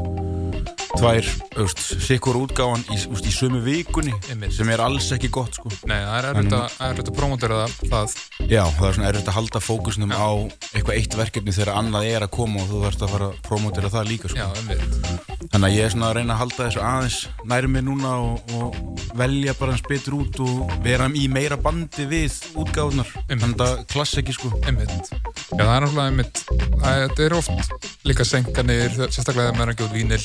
tvær, 0.98 1.28
auðvist, 1.54 1.82
sikkur 2.02 2.38
útgáfan 2.40 2.82
í, 2.94 2.98
í 2.98 3.32
sömu 3.34 3.60
vikunni 3.62 4.14
Einmitt. 4.32 4.54
sem 4.56 4.70
er 4.72 4.82
alls 4.82 5.10
ekki 5.14 5.30
gott 5.34 5.58
sko 5.58 5.70
Nei, 5.86 5.98
það 6.00 6.16
er 6.18 6.28
erfitt 6.32 6.56
að, 6.58 6.76
erfitt 6.88 7.10
að 7.12 7.18
promotera 7.18 7.60
það, 7.84 8.16
Já, 8.48 8.62
það 8.78 8.88
er 8.88 8.96
svona 8.96 9.10
erfitt 9.12 9.30
að 9.30 9.38
halda 9.38 9.62
fókusnum 9.62 10.14
á 10.16 10.28
eitthvað 10.72 10.94
eitt 10.96 11.18
verkefni 11.18 11.54
þegar 11.54 11.74
annað 11.76 12.08
er 12.10 12.26
að 12.26 12.32
koma 12.38 12.62
og 12.62 12.70
þú 12.72 12.82
þarfst 12.86 13.04
að 13.04 13.14
fara 13.14 13.28
að 13.28 13.40
promotera 13.46 13.92
það 13.92 14.10
líka 14.12 14.32
sko. 14.32 14.40
Já, 14.40 15.28
Þannig 15.48 15.66
að 15.68 15.74
ég 15.76 15.86
er 15.86 15.92
svona 15.94 16.08
að 16.08 16.16
reyna 16.18 16.34
að 16.34 16.40
halda 16.42 16.64
þessu 16.66 16.80
aðeins 16.84 17.18
næri 17.48 17.70
mér 17.72 17.84
núna 17.86 18.10
og, 18.24 18.54
og 18.58 19.12
velja 19.18 19.54
bara 19.58 19.74
hans 19.74 19.84
betur 19.86 20.18
út 20.18 20.40
og 20.44 20.74
vera 20.84 21.08
í 21.14 21.24
meira 21.32 21.56
bandi 21.60 22.06
við 22.10 22.36
útgáðunar. 22.58 23.12
Þannig 23.30 23.64
að 23.64 23.84
klass 23.92 24.18
ekki 24.20 24.34
sko. 24.36 24.50
Já, 24.58 25.62
það 25.62 25.72
er 25.74 25.86
náttúrulega 25.86 26.08
einmitt, 26.10 26.37
þetta 26.82 27.24
er 27.26 27.34
oft 27.36 27.88
líka 28.08 28.24
senkanir, 28.26 28.94
sérstaklega 28.96 29.48
þegar 29.48 29.56
maður 29.58 29.68
er 29.68 29.72
að 29.74 29.80
gjóða 29.82 29.96
vínil, 29.96 30.20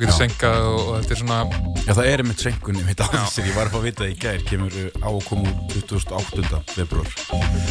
við 0.00 0.10
Já. 0.10 0.14
senkað 0.16 0.66
og, 0.68 0.80
og 0.80 0.92
þetta 1.00 1.14
er 1.16 1.20
svona, 1.22 1.38
Já, 1.80 1.92
það 1.98 2.10
er 2.10 2.24
senkunni 2.40 2.84
mitt 2.86 3.02
aðeins 3.04 3.36
þegar 3.36 3.50
ég 3.50 3.56
var 3.58 3.70
að 3.70 3.74
fá 3.74 3.78
að 3.80 3.86
vita 3.88 4.04
það 4.04 4.12
í 4.12 4.18
gær 4.24 4.44
kemur 4.48 4.76
á 5.00 5.08
að 5.10 5.20
koma 5.28 5.50
út 5.50 5.76
28. 5.90 6.60
februar 6.74 7.10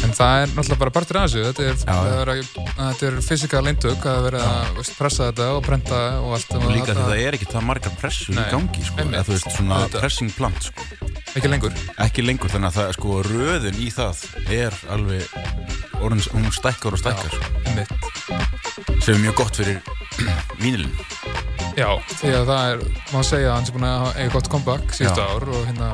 en 0.04 0.16
það 0.18 0.34
er 0.42 0.54
náttúrulega 0.54 0.80
bara 0.84 0.94
partur 0.98 1.20
af 1.20 1.28
þessu, 1.28 1.44
þetta 1.50 1.68
er, 1.70 2.32
er, 2.34 2.42
þetta 2.80 3.10
er 3.10 3.20
fysikal 3.26 3.64
eindök 3.70 4.08
að 4.10 4.20
vera 4.28 4.44
að 4.50 4.92
pressa 4.98 5.30
þetta 5.30 5.50
og 5.56 5.62
prenta 5.66 6.02
og 6.20 6.36
allt 6.38 6.56
og 6.58 6.68
líka 6.74 6.96
það 6.98 7.16
er 7.18 7.38
ekki 7.38 7.50
það 7.50 7.68
margar 7.70 7.96
pressur 8.00 8.36
Nei, 8.36 8.44
í 8.44 8.54
gangi 8.54 8.86
sko, 8.86 9.00
einmitt. 9.00 9.16
eða 9.20 9.28
þú 9.28 9.36
veist 9.36 9.56
svona 9.56 9.82
pressing 9.96 10.36
plant 10.36 10.70
sko. 10.70 11.09
Ekki 11.38 11.50
lengur, 11.50 11.74
ekki 12.02 12.24
lengur 12.24 12.50
þannig 12.50 12.72
að 12.72 12.78
það 12.78 12.94
sko 12.96 13.18
röðun 13.26 13.78
í 13.78 13.88
það 13.94 14.22
er 14.50 14.76
alveg 14.90 15.36
orðin, 16.00 16.24
hún 16.34 16.50
stækkar 16.54 16.96
og 16.96 17.02
stækkar 17.02 17.34
sko, 17.36 17.50
einmitt. 17.70 17.92
sem 19.04 19.14
er 19.14 19.22
mjög 19.26 19.36
gott 19.42 19.60
fyrir 19.60 19.78
vínilin 20.62 20.94
Já, 21.78 21.86
því 22.18 22.32
að 22.34 22.48
það 22.48 22.64
er, 22.72 22.80
má 23.12 23.20
segja 23.24 23.50
að 23.50 23.54
hann 23.54 23.66
sé 23.68 23.74
búin 23.76 23.86
að 23.86 24.06
eiga 24.16 24.32
gott 24.34 24.48
comeback 24.50 24.94
síðustu 24.96 25.22
Já. 25.22 25.28
ár 25.30 25.46
og 25.54 25.60
hérna, 25.68 25.90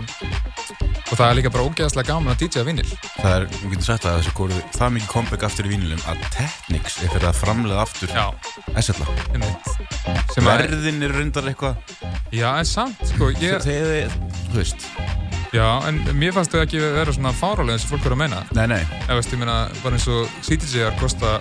og 1.04 1.12
það 1.12 1.26
er 1.26 1.36
líka 1.36 1.52
bara 1.52 1.66
ógeðaslega 1.68 2.08
gaman 2.08 2.32
að 2.32 2.40
DJ-a 2.46 2.64
vínil. 2.66 2.86
það 3.18 3.34
er, 3.34 3.46
við 3.52 3.74
getum 3.74 3.86
sagt 3.90 4.08
að 4.08 4.16
þessi 4.22 4.34
góru 4.38 4.62
það 4.72 4.86
er 4.86 4.94
mikið 4.96 5.12
comeback 5.12 5.46
aftur 5.50 5.68
í 5.68 5.74
vínilum 5.74 6.02
að 6.08 6.24
Technics 6.38 6.96
er 7.02 7.12
fyrir 7.12 7.28
að 7.28 7.42
framlega 7.42 7.84
aftur 7.84 8.16
Já, 8.16 8.24
SLA 8.80 9.10
einmitt. 9.34 9.70
Sem 10.32 10.48
er, 10.48 10.64
verðin 10.64 11.04
er 11.04 11.14
reyndar 11.20 11.52
eitthvað 11.52 11.76
já, 12.32 12.48
en 12.56 12.72
samt, 12.72 13.04
sko, 13.12 13.30
ég, 13.36 13.68
veist 14.56 14.88
já, 15.56 15.68
en 15.88 16.02
mér 16.20 16.34
fannst 16.36 16.52
þau 16.54 16.62
ekki 16.62 16.80
vera 16.82 17.14
svona 17.16 17.32
fárálega 17.36 17.76
eins 17.78 17.86
og 17.88 17.94
fólk 17.94 18.06
eru 18.10 18.16
að 18.18 18.22
meina. 18.24 18.42
nei 18.58 18.66
nei, 18.74 18.82
Ef 19.06 19.14
veist, 19.18 19.32
ég 19.32 19.40
meina, 19.40 19.56
bara 19.82 19.96
eins 19.98 20.08
og 20.12 20.28
CDJ-ar 20.46 20.96
kosta, 21.00 21.38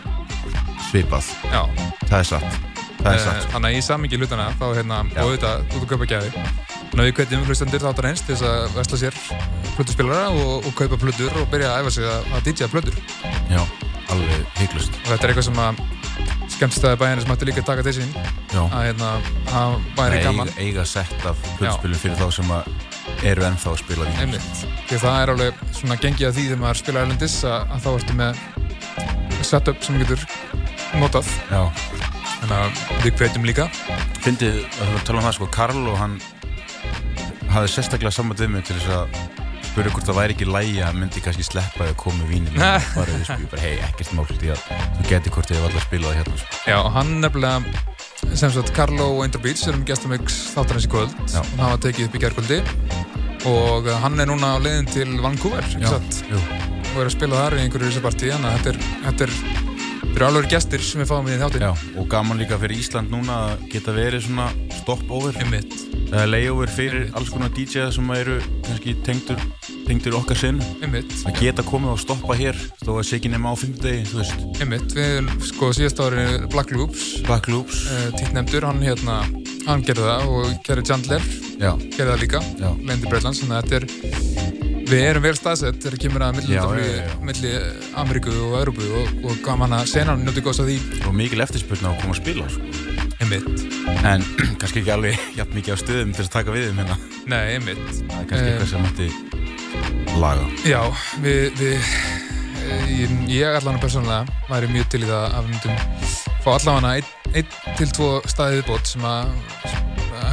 svipað. 0.90 1.28
Já, 1.52 1.62
það 2.08 2.18
er 2.22 2.30
satt. 2.32 2.58
Það 3.02 3.10
er 3.12 3.20
eh, 3.20 3.26
satt. 3.26 3.50
þannig 3.54 3.70
að 3.70 3.78
í 3.78 3.82
samingi 3.86 4.18
hlutana, 4.22 4.48
þá 4.60 4.66
hérna, 4.80 5.02
og 5.12 5.20
auðvitað, 5.26 5.66
þú 5.72 5.82
þú 5.84 5.90
kaupa 5.92 6.08
gæði. 6.10 6.46
Þannig 6.86 7.02
að 7.04 7.10
við 7.10 7.16
hvetjum 7.20 7.44
hlustendur 7.50 7.84
þáttar 7.84 8.08
eins 8.10 8.24
til 8.24 8.36
þess 8.36 8.46
að 8.50 8.78
vesla 8.80 9.00
sér 9.02 9.18
plötuspilara 9.76 10.30
og, 10.32 10.54
og 10.70 10.76
kaupa 10.80 10.98
plötur 11.02 11.36
og 11.42 11.50
byrja 11.52 11.74
að 11.74 11.84
æfa 11.84 11.92
sig 11.98 12.08
að, 12.08 12.30
að 12.38 12.46
DJ-a 12.48 12.70
plötur. 12.72 13.00
já, 13.52 13.62
alveg 14.14 14.46
heiklust 14.62 14.96
Og 15.04 15.10
þetta 15.12 15.28
er 15.28 15.34
eitthvað 15.34 15.48
sem 15.50 15.60
að 15.66 15.82
skemmtistæði 16.56 17.00
bæjarnir 17.02 17.26
sem 17.26 17.34
ætti 17.36 17.48
líka 17.50 17.64
að 17.66 17.70
taka 17.72 17.84
til 17.84 17.96
sín, 17.98 18.12
já. 18.54 18.62
Að 18.64 18.86
hérna, 18.88 19.10
það 19.50 19.76
væri 19.98 20.22
gaman. 20.24 20.52
eiga, 20.56 20.68
eiga 20.70 20.86
sett 20.88 21.26
af 21.28 21.42
hlutspilum 21.60 22.00
fyrir 22.00 22.22
þá 22.22 22.28
sem 22.38 22.54
að 22.56 22.70
eru 23.26 23.46
ennþá 23.48 23.72
að 23.72 23.82
spila 23.84 24.08
vín 24.08 24.22
einmitt. 24.24 24.64
Því 24.90 24.98
að 24.98 25.04
það 25.06 25.20
er 25.22 25.34
alveg 25.34 25.64
svona 25.80 26.00
gengið 26.02 26.28
að 26.30 26.38
því 26.38 26.46
þegar 26.50 26.62
maður 26.64 26.82
spila 26.82 27.04
erlendis 27.06 27.38
að, 27.46 27.74
að 27.76 27.86
þá 27.86 27.90
ertu 27.94 28.18
með 28.20 28.44
setup 29.46 29.86
sem 29.86 30.00
getur 30.02 30.26
notað. 31.02 31.32
Já, 31.52 31.62
þannig 32.40 32.58
að 32.58 32.84
við 33.04 33.18
hvetjum 33.22 33.48
líka. 33.50 33.70
Fyndið 34.26 34.62
tala 35.06 35.22
um 35.22 35.28
það 35.28 35.38
sko 35.40 35.50
Karl 35.54 35.82
og 35.92 35.98
hann 36.02 36.20
hafði 37.54 37.74
sérstaklega 37.76 38.14
samband 38.14 38.42
við 38.42 38.54
mig 38.56 38.68
til 38.68 38.78
þess 38.80 38.94
að 38.98 39.20
spyrja 39.70 39.92
hvort 39.92 40.08
það 40.08 40.18
væri 40.22 40.36
ekki 40.36 40.48
lægi 40.48 40.78
að 40.88 41.02
myndi 41.02 41.22
kannski 41.24 41.44
sleppa 41.44 41.90
að 41.90 41.98
koma 42.00 42.28
vínin 42.30 42.56
bara 42.98 43.10
við 43.10 43.26
spyrjum 43.28 43.50
bara 43.52 43.64
hei, 43.66 43.74
ekkert 43.84 44.14
mál 44.16 44.26
því 44.30 44.54
að 44.54 44.64
þú 44.70 45.10
geti 45.10 45.34
hvort 45.36 45.52
þið 45.52 45.60
hef 45.60 45.68
alltaf 45.70 45.88
spilað 45.90 46.18
hérna 46.20 46.40
sko. 46.40 46.62
Já, 46.64 46.78
og 46.80 46.90
hann 46.96 47.12
nefnilega 47.24 47.95
sem 48.36 48.52
sagt 48.52 48.74
Carlo 48.76 49.12
og 49.18 49.24
Ender 49.26 49.42
Beats 49.44 49.66
erum 49.70 49.84
gestamix 49.88 50.38
þáttarins 50.56 50.88
í 50.88 50.92
kvöld. 50.92 51.14
Já. 51.34 51.42
hann 51.60 51.74
var 51.74 51.82
tekið 51.84 52.10
upp 52.10 52.18
í 52.18 52.24
gerkvöldi 52.24 52.60
og 53.52 53.88
uh, 53.90 53.96
hann 54.02 54.20
er 54.20 54.30
núna 54.30 54.56
á 54.56 54.58
leiðin 54.62 54.90
til 54.90 55.18
Vancouver 55.24 55.66
og 56.96 57.00
er 57.02 57.10
að 57.10 57.14
spila 57.14 57.44
þar 57.44 57.58
í 57.58 57.64
einhverju 57.66 57.92
risapartí 57.92 58.32
þannig 58.32 58.52
að 58.52 58.58
þetta 58.58 58.72
er, 58.72 58.78
þetta 59.06 59.28
er, 59.28 59.75
er 60.22 60.30
alveg 60.30 60.46
gestir 60.54 60.80
sem 60.80 61.02
við 61.02 61.10
fáum 61.10 61.26
í 61.28 61.38
þáttin 61.42 61.64
og 62.00 62.06
gaman 62.08 62.40
líka 62.40 62.56
fyrir 62.62 62.80
Ísland 62.80 63.10
núna 63.12 63.36
að 63.50 63.66
geta 63.74 63.92
verið 63.96 64.22
svona 64.28 64.46
stopover. 64.78 65.36
Eða 66.06 66.26
layover 66.30 66.72
fyrir 66.72 67.10
alls 67.18 67.32
konar 67.34 67.52
DJ-a 67.52 67.90
sem 67.92 68.12
eru 68.16 68.38
kannski 68.64 68.94
tengdur, 69.04 69.42
tengdur 69.88 70.16
okkar 70.22 70.40
sinn 70.40 70.62
að 70.86 71.42
geta 71.42 71.66
komið 71.68 71.96
og 71.98 72.00
stoppa 72.06 72.38
hér 72.40 72.56
þó 72.86 72.94
að 72.96 73.04
sé 73.10 73.20
ekki 73.20 73.34
nema 73.34 73.52
á 73.52 73.56
einmitt. 73.60 74.96
Við, 74.96 75.34
sko, 75.50 75.74
síðast 75.76 76.00
ári 76.06 76.28
Black 76.54 76.72
Loops. 76.72 77.08
Black 77.28 77.52
Loops, 77.52 77.84
uh, 77.90 78.08
títt 78.16 78.32
nefndur, 78.38 78.70
hann 78.70 78.80
hérna 78.86 79.20
hann 79.66 79.84
gerði 79.86 80.08
það 80.08 80.32
og 80.38 80.56
Kerry 80.66 80.86
Chandler 80.86 81.28
já, 81.58 81.74
gerði 81.98 82.12
það 82.12 82.24
líka, 82.24 82.46
lendi 82.86 83.10
Breitlands 83.10 83.44
þannig 83.44 83.58
að 83.58 83.66
þetta 83.66 83.82
er 83.82 84.75
við 84.86 85.02
erum 85.10 85.24
vel 85.26 85.34
staðsett 85.38 85.80
þegar 85.82 85.98
kemur 86.04 86.26
að 86.26 86.40
milli, 87.26 87.52
Ameríku 87.98 88.34
og 88.46 88.58
Európu 88.60 88.90
og, 89.00 89.14
og 89.26 89.40
gaman 89.46 89.74
að 89.80 89.88
senan 89.92 90.22
njóti 90.26 90.44
góðs 90.46 90.62
að 90.62 90.72
því 90.74 91.06
og 91.10 91.16
mikil 91.18 91.42
eftirspurn 91.46 91.88
á 91.88 91.90
að 91.92 92.02
koma 92.04 92.16
að 92.16 92.20
spila 92.22 92.50
sko. 92.54 92.62
einmitt, 93.24 93.48
en 94.06 94.26
kannski 94.62 94.84
ekki 94.84 94.94
alveg 94.94 95.26
jafn 95.40 95.58
mikið 95.58 95.74
á 95.74 95.78
stöðum 95.82 96.14
til 96.16 96.26
að 96.26 96.34
taka 96.38 96.56
við 96.56 96.70
um 96.72 96.84
hérna 96.84 97.00
nei, 97.26 97.42
einmitt 97.56 97.82
það 97.88 98.20
er 98.20 98.30
kannski 98.30 98.46
Eh. 98.46 98.52
eitthvað 98.52 98.70
sem 98.74 98.86
mætti 98.86 99.08
laga 100.22 100.46
já, 100.68 100.82
við, 101.24 101.44
við 101.60 101.76
eh, 102.70 102.86
ég, 103.02 103.18
ég 103.32 103.58
allan 103.60 103.82
persónulega 103.82 104.46
væri 104.52 104.72
mjög 104.76 104.92
til 104.94 105.04
í 105.04 105.10
það 105.10 105.26
að 105.26 105.42
við 105.42 105.52
myndum 105.56 105.76
fá 106.46 106.52
allavega 106.60 106.94
einn 107.00 107.14
ein 107.36 107.76
til 107.80 107.90
tvo 107.98 108.10
staðið 108.30 108.68
bót 108.70 108.94
sem 108.94 109.04
að 109.10 109.34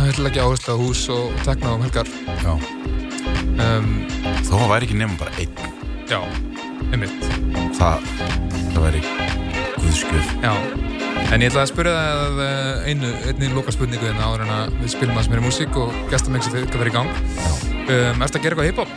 höll 0.02 0.28
ekki 0.28 0.42
áherslu 0.42 0.76
á 0.76 0.82
hús 0.82 1.06
og 1.14 1.32
tekna 1.46 1.72
um 1.76 1.82
helgar 1.84 2.08
já. 2.44 2.52
Um, 3.62 3.88
þó 4.46 4.54
að 4.60 4.70
væri 4.72 4.84
ekki 4.88 4.98
nema 5.00 5.14
bara 5.20 5.32
einn 5.42 5.54
já, 6.10 6.20
einmitt 6.92 7.20
það, 7.78 7.98
það 8.72 8.82
væri 8.86 9.00
guðskjöf 9.78 10.26
Já, 10.42 10.52
en 11.32 11.42
ég 11.42 11.48
ætla 11.50 11.62
að 11.64 11.72
spyrja 11.72 11.94
það 11.96 12.08
að 12.26 12.36
eh, 12.46 12.74
einu, 12.92 13.08
einni 13.30 13.46
loka 13.54 13.70
spurningu 13.74 14.06
hérna 14.08 14.24
áður 14.28 14.42
en 14.46 14.54
að 14.56 14.66
við 14.82 14.90
spilum 14.96 15.16
aðeins 15.16 15.30
meira 15.32 15.46
músík 15.46 15.72
og 15.80 15.88
gestum 16.12 16.36
ekki 16.38 16.46
sem 16.48 16.54
fyrir 16.72 16.90
í 16.90 16.94
gang. 16.94 17.10
Um, 17.82 18.16
Erstu 18.22 18.36
að 18.38 18.44
gera 18.46 18.52
eitthvað 18.52 18.70
hip-hop? 18.70 18.90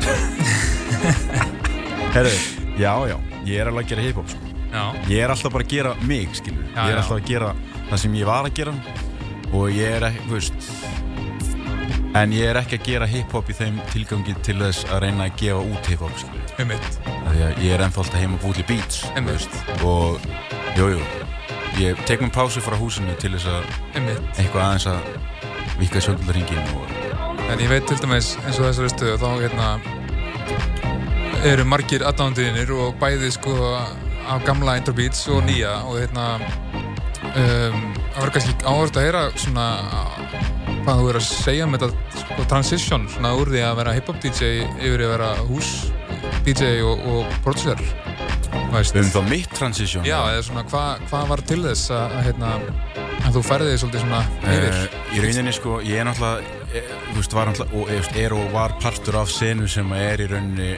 herru, 2.14 2.34
já 2.80 2.92
já 3.08 3.16
ég 3.46 3.56
er 3.60 3.66
alveg 3.70 3.84
að 3.84 3.90
gera 3.94 4.06
hip-hop 4.08 4.28
sko. 4.32 4.40
Já. 4.70 4.84
ég 5.10 5.18
er 5.24 5.30
alltaf 5.32 5.50
bara 5.52 5.64
að 5.66 5.70
gera 5.72 5.92
mig 6.06 6.28
skilur 6.38 6.66
Já, 6.74 6.82
ég 6.84 6.90
er 6.92 6.94
já. 6.94 6.98
alltaf 7.02 7.16
að 7.16 7.26
gera 7.30 7.48
það 7.90 7.98
sem 8.04 8.12
ég 8.20 8.26
var 8.28 8.44
að 8.46 8.54
gera 8.60 8.72
og 9.50 9.64
ég 9.74 9.88
er 9.96 10.02
þú 10.20 10.32
veist 10.36 10.60
en 12.18 12.34
ég 12.34 12.50
er 12.50 12.60
ekki 12.60 12.78
að 12.78 12.86
gera 12.88 13.10
hip-hop 13.10 13.50
í 13.50 13.56
þeim 13.56 13.80
tilgangi 13.92 14.36
til 14.46 14.58
þess 14.60 14.86
að 14.90 15.02
reyna 15.06 15.28
að 15.28 15.40
gefa 15.42 15.64
út 15.74 15.90
hip-hop 15.92 16.14
að 16.60 17.40
ég 17.40 17.74
er 17.74 17.84
ennþá 17.86 18.04
alltaf 18.04 18.20
heima 18.20 18.38
að 18.38 18.46
búið 18.46 18.60
til 18.60 18.68
beats 18.70 19.04
og 19.86 20.30
jújú 20.78 20.98
jú, 20.98 21.04
ég 21.80 22.04
tek 22.06 22.22
mér 22.24 22.34
pásu 22.34 22.62
frá 22.64 22.78
húsinu 22.78 23.14
til 23.22 23.34
þess 23.36 23.50
að 23.50 23.62
eitthvað 24.36 24.64
aðeins 24.66 24.90
að 24.90 25.78
vika 25.80 26.02
sjöldurringin 26.04 26.74
og 26.76 27.00
En 27.50 27.58
ég 27.58 27.66
veit 27.66 27.82
til 27.88 27.96
dæmis 27.98 28.36
eins 28.44 28.60
og 28.60 28.68
þessari 28.68 28.90
stöðu 28.92 29.16
þá 29.18 29.30
hérna 29.40 29.68
eru 31.50 31.64
margir 31.66 32.04
aðdándiðinir 32.06 32.70
og 32.76 32.94
bæði 33.00 33.30
sko 33.34 33.56
af 34.30 34.44
gamla 34.46 34.76
Intro 34.78 34.94
Beats 34.94 35.24
og 35.32 35.42
nýja 35.48 35.72
og 35.88 35.98
hérna 35.98 36.26
um, 36.38 37.80
það 38.12 38.20
verður 38.20 38.34
kannski 38.36 38.54
áherslu 38.62 39.00
að 39.00 39.06
heyra 39.08 39.24
svona 39.34 39.66
hvað 40.90 41.00
þú 41.00 41.06
verður 41.06 41.20
að 41.20 41.26
segja 41.30 41.66
um 41.66 41.74
þetta 41.76 41.88
sko, 42.18 42.44
transition 42.50 43.02
svona 43.12 43.30
úr 43.38 43.50
því 43.52 43.60
að 43.62 43.76
vera 43.78 43.92
hip-hop 43.94 44.16
DJ 44.24 44.48
yfir 44.82 45.04
að 45.06 45.12
vera 45.12 45.28
hús 45.46 45.68
DJ 46.46 46.70
og, 46.82 47.04
og 47.06 47.36
producer 47.44 47.82
veist. 48.72 48.96
um 48.98 49.10
þá 49.12 49.20
mitt 49.28 49.52
transition. 49.54 50.06
Já, 50.08 50.18
eða 50.32 50.40
svona 50.48 50.64
hvað 50.66 51.04
hva 51.12 51.20
var 51.30 51.42
til 51.46 51.60
þess 51.62 51.92
að, 51.94 52.16
hérna, 52.26 52.50
að 53.28 53.38
þú 53.38 53.44
færði 53.46 53.68
þig 53.70 53.82
svolítið 53.84 54.04
svona 54.04 54.22
yfir? 54.40 54.66
Uh, 54.80 54.98
í 55.14 55.22
rauninni 55.22 55.54
sko, 55.54 55.76
ég 55.86 56.02
er 56.02 56.08
náttúrulega 56.08 56.58
e, 56.74 56.82
þú 57.12 57.16
veist, 57.20 57.38
var 57.38 57.50
náttúrulega, 57.52 57.84
og, 57.84 57.94
e, 57.94 58.24
er 58.24 58.36
og 58.40 58.52
var 58.56 58.76
partur 58.82 59.20
af 59.22 59.30
senu 59.30 59.70
sem 59.70 59.94
er 59.94 60.24
í 60.24 60.28
rauninni 60.32 60.72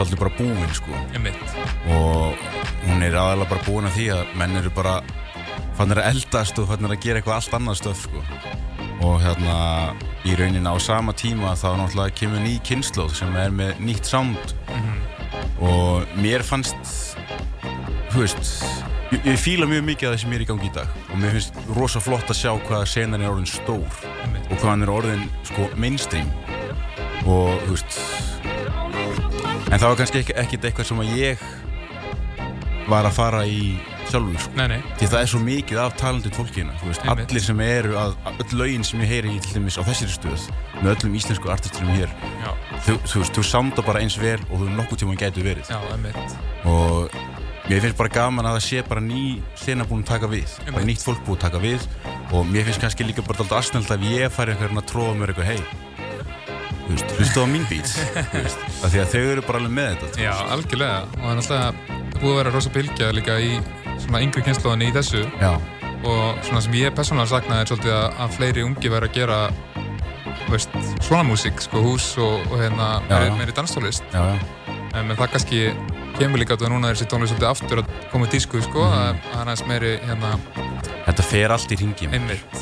alltaf 0.00 0.16
bara 0.16 0.32
búin 0.38 0.72
sko. 0.72 0.96
Og 1.92 2.48
hún 2.86 3.04
er 3.04 3.20
aðalega 3.20 3.52
bara 3.52 3.68
búin 3.68 3.90
af 3.90 4.00
því 4.00 4.08
að 4.16 4.32
menn 4.40 4.56
eru 4.62 4.72
bara 4.72 5.02
fannir 5.76 6.00
að 6.00 6.14
eldast 6.14 6.58
og 6.62 6.72
fannir 6.72 6.96
að 6.96 7.04
gera 7.04 7.20
eitthvað 7.20 7.40
allt 7.42 7.60
annað 7.60 7.82
stöf 7.82 8.06
sko 8.08 8.26
og 9.02 9.18
hérna 9.22 9.56
í 10.26 10.36
rauninni 10.38 10.68
á 10.70 10.76
sama 10.82 11.14
tíma 11.16 11.56
þá 11.58 11.74
náttúrulega 11.80 12.14
kemur 12.20 12.42
ný 12.44 12.56
kynnslóð 12.66 13.14
sem 13.18 13.34
er 13.38 13.54
með 13.54 13.80
nýtt 13.82 14.08
sound. 14.08 14.54
Og 15.62 16.06
mér 16.22 16.44
fannst 16.46 17.16
þú 18.12 18.22
veist 18.22 18.52
ég, 19.12 19.20
ég 19.32 19.40
fíla 19.40 19.68
mjög 19.70 19.86
mikið 19.90 20.08
af 20.08 20.14
það 20.14 20.22
sem 20.24 20.36
er 20.36 20.44
í 20.44 20.48
gangi 20.50 20.68
í 20.70 20.74
dag. 20.76 20.98
Og 21.10 21.22
mér 21.22 21.36
finnst 21.36 21.60
rosa 21.78 22.02
flott 22.02 22.30
að 22.30 22.40
sjá 22.42 22.52
hvað 22.68 22.86
senan 22.90 23.22
er 23.22 23.32
orðin 23.32 23.50
stór. 23.50 24.02
Einmitt. 24.22 24.50
og 24.50 24.58
hvað 24.60 24.70
hann 24.70 24.86
er 24.86 24.94
orðin 24.94 25.26
sko 25.48 25.68
mainstream. 25.76 26.30
Og 27.26 27.58
þú 27.66 27.76
veist 27.76 27.98
en 29.72 29.80
það 29.80 29.88
var 29.88 29.98
kannski 30.02 30.20
ekki, 30.20 30.34
ekkit 30.36 30.68
eitthvað 30.68 30.88
sem 30.90 31.02
að 31.02 31.12
ég 31.16 31.44
var 32.90 33.06
að 33.08 33.16
fara 33.16 33.46
í 33.48 33.78
sjálfur 34.10 34.40
sko. 34.42 34.54
Nei, 34.58 34.66
nei, 34.72 34.78
því 34.98 35.08
það 35.12 35.20
er 35.20 35.30
svo 35.32 35.40
mikið 35.42 35.80
af 35.82 35.96
þú 36.00 36.88
veist, 36.88 37.04
Einmitt. 37.06 37.30
allir 37.30 37.44
sem 37.46 37.60
eru 37.64 37.96
að, 37.98 38.16
öll 38.32 38.58
lögin 38.60 38.84
sem 38.84 39.02
ég 39.04 39.12
heyri 39.12 39.34
í 39.36 39.42
til 39.42 39.54
dæmis 39.56 39.78
á 39.78 39.82
þessari 39.86 40.14
stöð 40.16 40.46
með 40.80 40.90
öllum 40.94 41.14
íslensku 41.20 41.52
artisturum 41.52 41.92
hér 41.96 42.10
þú, 42.86 42.96
þú 43.06 43.22
veist, 43.22 43.36
þú 43.36 43.44
sounda 43.46 43.84
bara 43.86 44.02
eins 44.02 44.18
vel 44.20 44.40
og 44.50 44.62
þú 44.62 44.72
nokkuð 44.76 45.02
tíma 45.02 45.18
gætu 45.20 45.44
verið. 45.46 45.70
Já, 45.70 45.78
og 46.64 47.14
mér 47.68 47.84
finnst 47.84 48.00
bara 48.00 48.12
gaman 48.12 48.48
að 48.50 48.58
það 48.58 48.66
sé 48.66 48.82
bara 48.88 49.04
ný 49.04 49.22
sena 49.54 49.86
búin 49.86 50.02
að 50.02 50.12
taka 50.14 50.30
við 50.32 50.58
bara 50.72 50.84
nýtt 50.88 51.06
fólk 51.06 51.22
búin 51.26 51.38
að 51.38 51.46
taka 51.46 51.62
við. 51.62 51.86
Og 52.32 52.46
mér 52.48 52.66
finnst 52.66 52.82
kannski 52.82 53.06
líka 53.06 53.24
bara 53.24 53.44
alltaf 53.44 53.60
aðsnöld 53.60 53.90
að 53.92 54.06
ég 54.10 54.32
færi 54.32 54.54
einhvern 54.56 54.82
að 54.82 54.90
tróða 54.90 55.16
mér 55.20 55.34
eitthvað 55.34 55.52
hei 55.52 55.90
hlustu 56.92 57.40
á 57.40 57.46
mín 57.46 57.64
veist, 57.70 58.58
af 58.82 58.90
því 58.90 59.00
að 59.02 59.12
þau 59.12 59.20
eru 59.20 59.44
bara 59.46 59.60
alveg 59.62 59.74
með 59.76 59.92
þetta 60.02 60.24
Já, 60.24 60.32
algjörlega. 60.54 60.98
Og 61.06 61.22
það 61.22 61.30
er 61.30 61.38
náttúrulega 61.38 62.18
búið 62.18 62.32
að 62.32 62.38
vera 62.40 62.54
rosa 62.56 62.72
bylgja 62.74 63.12
líka 63.16 63.38
í 63.40 63.52
svona 64.04 64.20
yngri 64.24 64.42
kynnslóðinni 64.46 64.90
í 64.90 64.94
þessu. 64.96 65.22
Já, 65.40 65.52
og 66.02 66.40
svona 66.46 66.60
sem 66.64 66.74
ég 66.80 66.94
persónulega 66.96 67.30
saknaði 67.36 67.62
er 67.64 67.70
svolítið 67.70 67.94
að, 67.94 68.08
að 68.24 68.32
fleiri 68.36 68.64
ungi 68.66 68.90
væri 68.90 69.08
að 69.10 69.16
gera 69.20 69.40
veist, 70.50 70.74
svona 71.06 71.22
músík, 71.28 71.62
sko, 71.62 71.82
hús 71.84 72.08
og, 72.20 72.42
og 72.50 72.58
hérna 72.60 72.88
meiri, 73.08 73.30
meiri 73.38 73.54
danstólist 73.56 74.04
já, 74.12 74.24
en 74.98 75.12
það 75.16 75.30
kannski 75.36 75.62
kemur 76.18 76.42
líka 76.42 76.58
að 76.58 76.68
núna 76.74 76.90
er 76.90 76.98
þessi 76.98 77.08
tónlist 77.08 77.32
svolítið 77.32 77.48
aftur 77.52 77.80
að 77.84 77.94
koma 78.12 78.26
í 78.28 78.32
dísku, 78.34 78.60
sko, 78.66 78.84
það 78.90 79.06
er- 79.08 79.22
það 79.32 79.52
er 79.54 79.66
meiri 79.70 79.92
hérna 80.08 80.34
þetta 81.06 81.28
fer 81.30 81.54
allt 81.54 81.72
í 81.72 81.80
ringi 81.80 82.10
einmitt. 82.12 82.60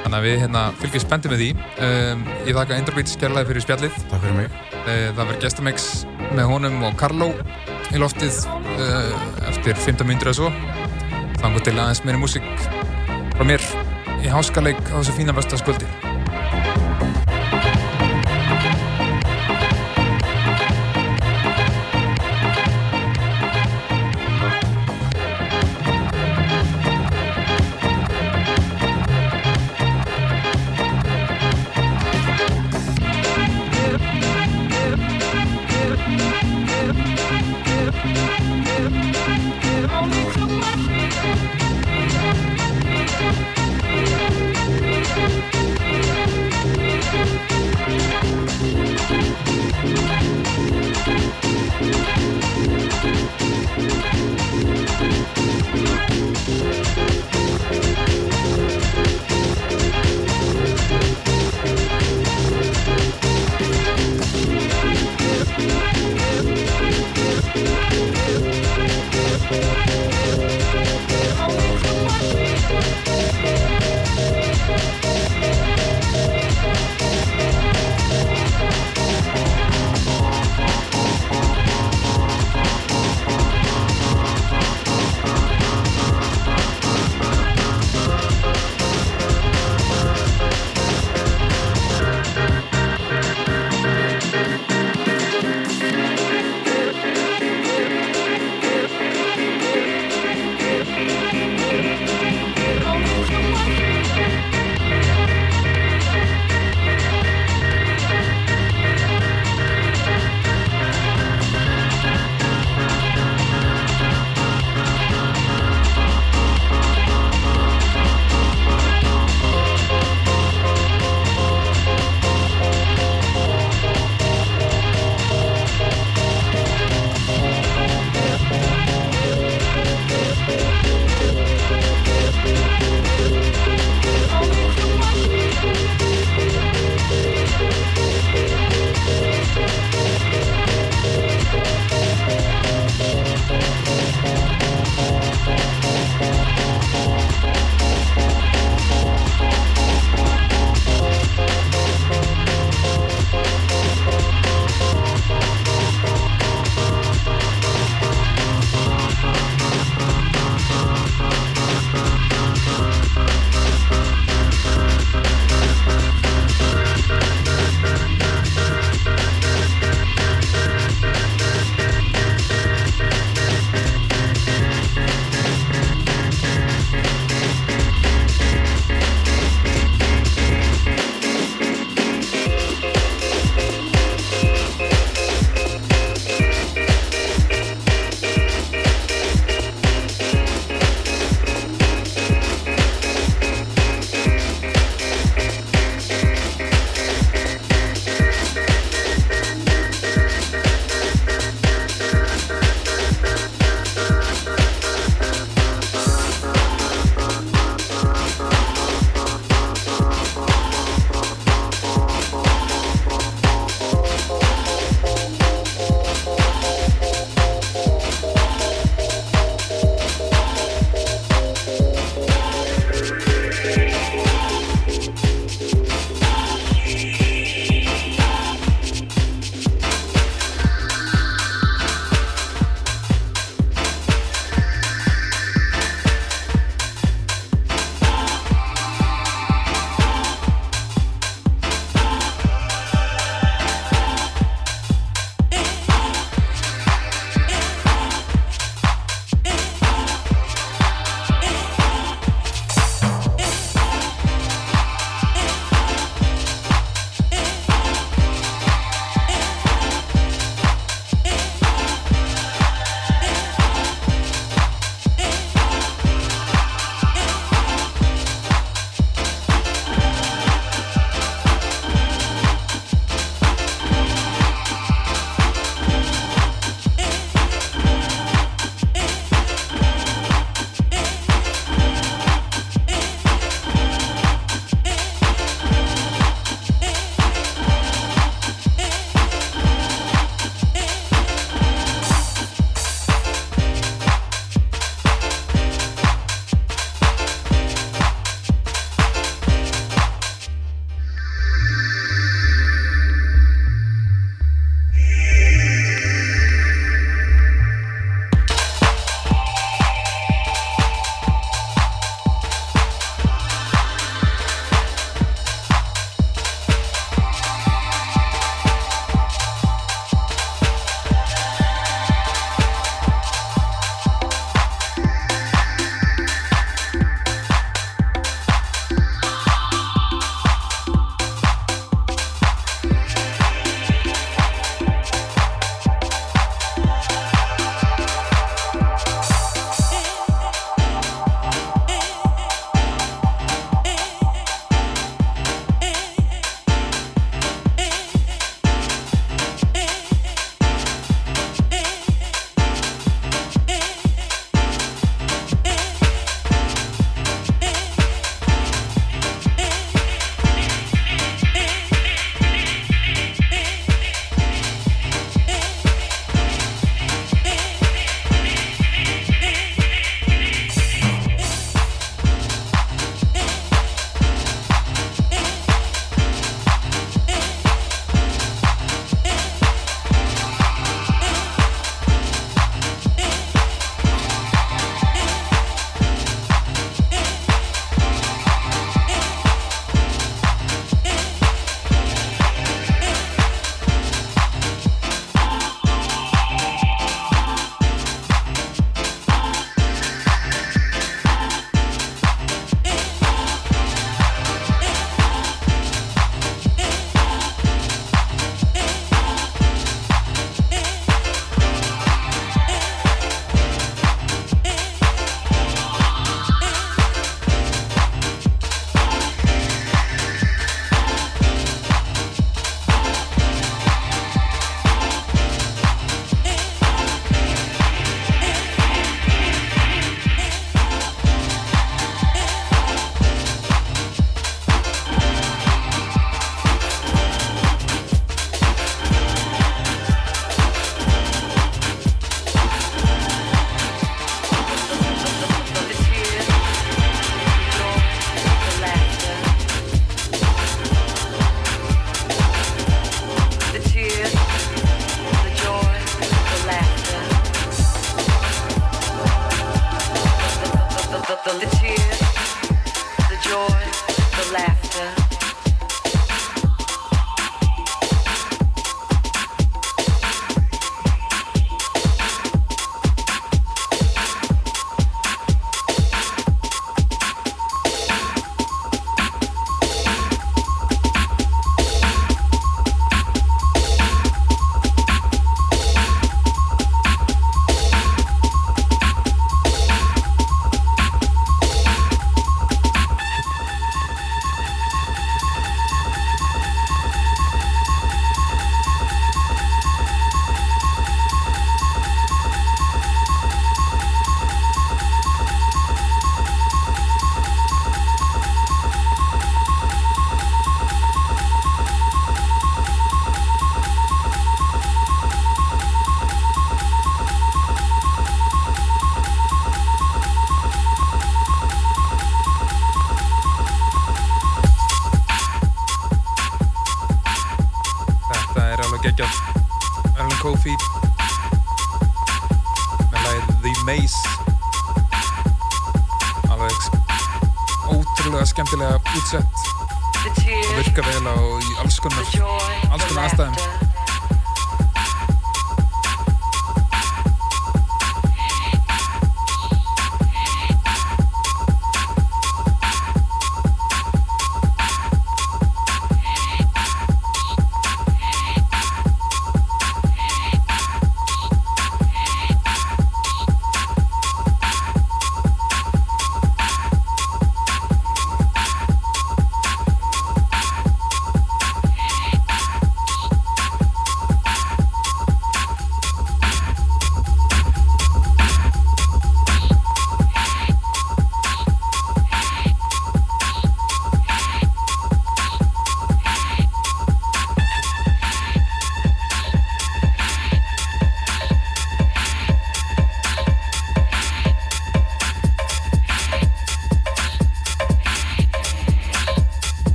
Þannig 0.00 0.16
að 0.16 0.24
við 0.26 0.36
hérna 0.40 0.60
fylgjum 0.80 1.02
spennti 1.04 1.28
með 1.30 1.40
því. 1.42 1.48
Um, 1.86 2.22
ég 2.48 2.56
þakka 2.56 2.76
Enderbeats 2.80 3.18
kærlega 3.20 3.46
fyrir 3.50 3.62
spjallið. 3.62 3.98
Takk 4.10 4.22
fyrir 4.24 4.36
mig. 4.38 4.46
Eh, 4.50 4.69
Það 4.86 5.18
verður 5.18 5.40
gestamix 5.44 5.88
með 6.36 6.48
honum 6.50 6.84
og 6.88 6.94
Carlo 7.00 7.30
í 7.90 8.00
loftið 8.00 8.44
uh, 8.46 9.10
eftir 9.50 9.76
15 9.76 10.08
myndir 10.08 10.30
eða 10.30 10.38
svo. 10.40 10.52
Þannig 11.40 11.66
til 11.66 11.76
aðeins 11.76 12.04
meiri 12.06 12.20
músík 12.20 12.46
frá 13.36 13.44
mér 13.48 13.64
í 14.20 14.32
háskaleik 14.32 14.80
á 14.92 15.00
þessu 15.00 15.16
fína 15.16 15.36
vestaskvöldi. 15.36 16.09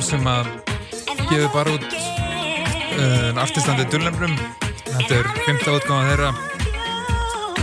label 0.00 0.06
sem 0.06 0.28
að 0.28 0.46
gefið 1.28 1.48
bara 1.52 1.72
út 1.74 1.84
eh, 1.84 3.00
uh, 3.00 3.40
artistandi 3.42 3.84
Dullembrum 3.92 4.32
þetta 4.86 5.18
er 5.18 5.26
5. 5.44 5.58
átgáða 5.74 6.06
þeirra. 6.08 6.30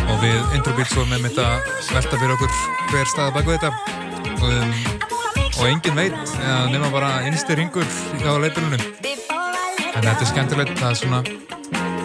Og 0.07 0.19
við 0.21 0.53
Indrubíl 0.55 0.85
svo 0.87 1.05
með 1.09 1.25
mitt 1.25 1.39
að 1.41 1.65
velta 1.89 2.19
fyrir 2.19 2.35
okkur 2.35 2.53
hver 2.91 3.09
stað 3.09 3.33
baka 3.35 3.55
þetta. 3.55 3.71
Um, 4.37 4.75
og 5.47 5.63
engin 5.65 5.97
veit 5.97 6.35
að 6.45 6.69
nema 6.75 6.91
bara 6.93 7.09
einstir 7.25 7.57
ringur 7.57 7.87
á 8.21 8.31
leifilunum 8.37 8.77
en 8.77 10.05
þetta 10.05 10.13
er 10.13 10.29
skemmtilegt 10.29 10.83
að 10.85 10.99
svona 11.01 11.23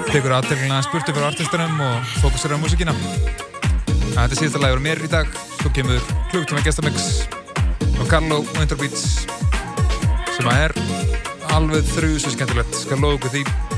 tekur 0.08 0.32
aðtæklinga 0.38 0.78
að 0.78 0.86
spurtu 0.88 1.12
fyrir 1.12 1.28
artistunum 1.28 1.84
og 1.90 2.16
fókusir 2.22 2.56
á 2.56 2.62
músikina 2.62 2.96
þetta 4.14 4.30
er 4.30 4.38
síðasta 4.40 4.64
lægur 4.64 4.84
mér 4.88 5.04
í 5.04 5.12
dag, 5.12 5.28
svo 5.60 5.76
kemur 5.76 6.00
klúktum 6.32 6.62
að 6.62 6.70
gestamix. 6.70 7.26
Og 8.00 8.08
Carlo 8.08 8.40
og 8.46 8.60
Indrubíls 8.64 9.26
sem 10.43 10.51
að 10.51 10.62
er 10.64 10.72
alveg 11.55 11.86
þrjúsins 11.93 12.34
skemmtilegt, 12.34 12.74
skal 12.74 12.99
loða 12.99 13.20
okkur 13.20 13.34
því. 13.36 13.71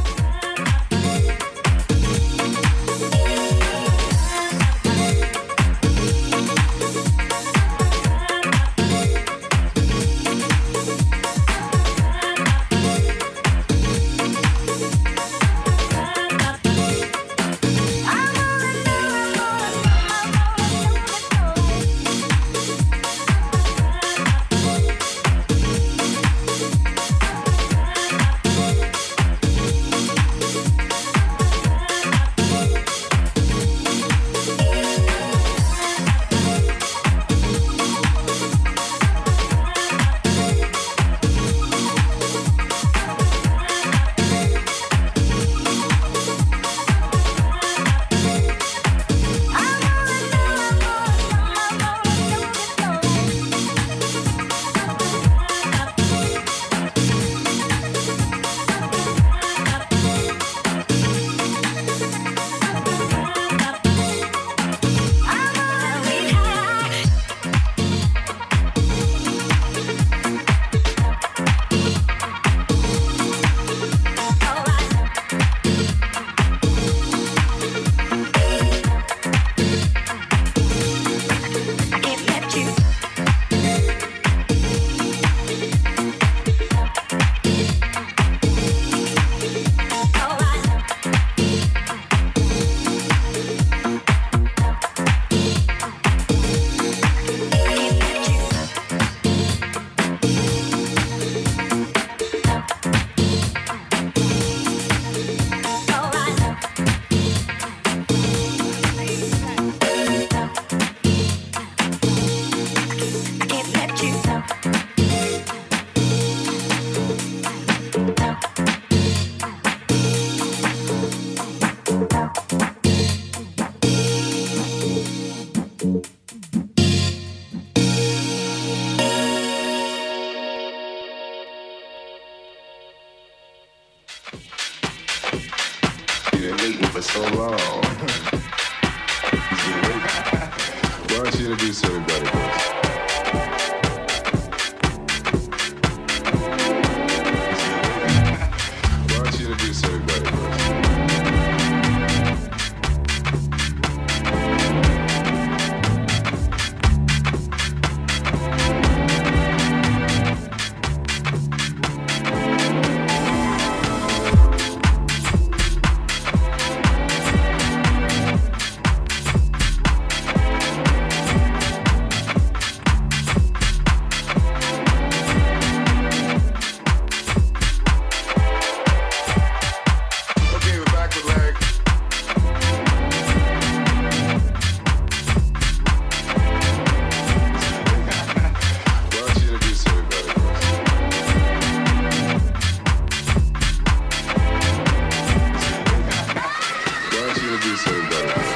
Please, 197.75 197.89
everybody. 197.89 198.53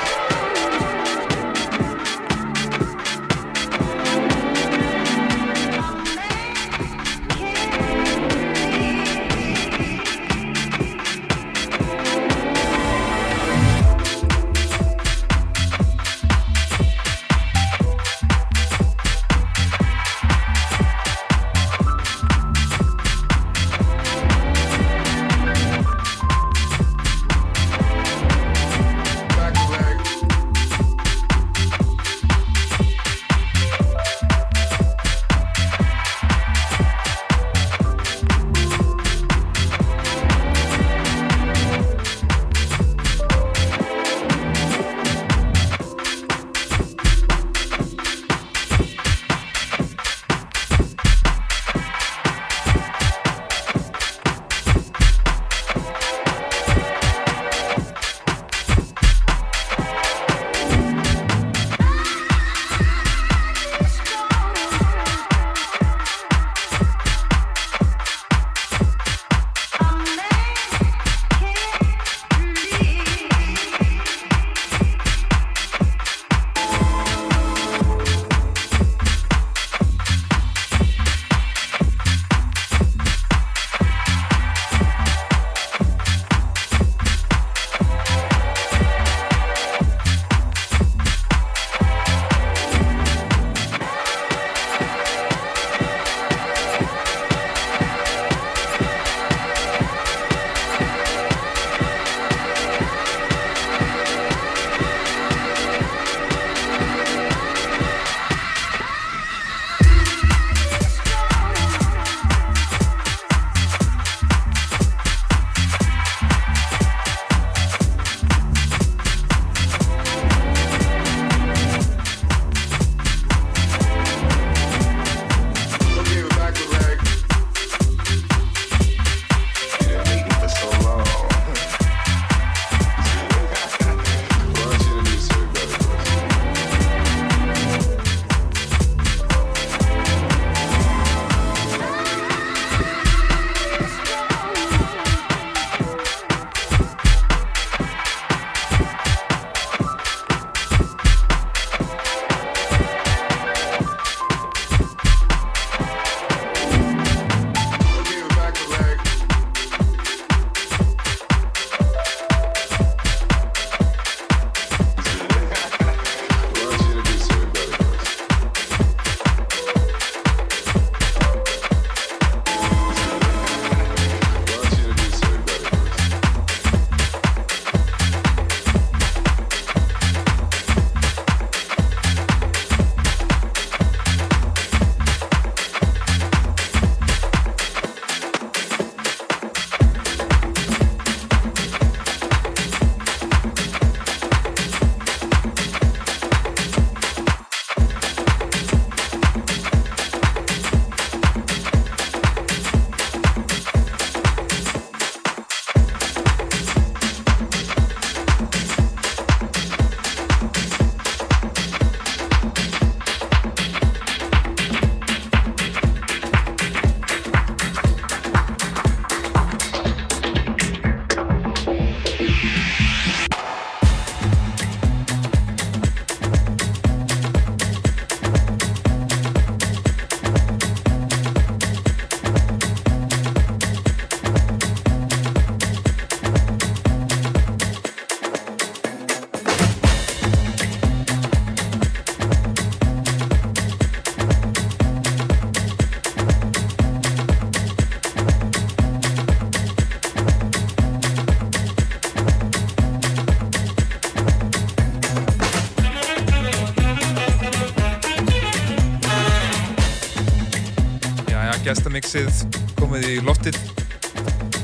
Mixið 262.09 262.69
komið 262.79 263.03
í 263.05 263.17
loftið 263.21 263.57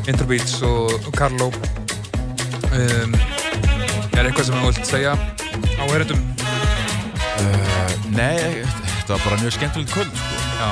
Interbeats 0.09 0.55
og 0.65 1.11
Carlo 1.13 1.51
um, 2.73 3.17
Er 4.17 4.23
eitthvað 4.31 4.47
sem 4.47 4.57
þú 4.57 4.71
vilt 4.71 4.89
segja 4.89 5.13
á 5.13 5.85
herrendum? 5.91 6.23
Uh, 7.35 7.93
nei, 8.15 8.65
þetta 8.65 9.11
var 9.11 9.27
bara 9.27 9.41
mjög 9.43 9.57
skemmtilegt 9.59 9.93
kvöld 9.93 10.17
sko. 10.17 10.41
Já, 10.57 10.71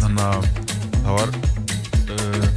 Þannig 0.00 0.24
að 0.24 0.48
það 0.94 1.12
var 1.18 1.36
uh, 2.16 2.48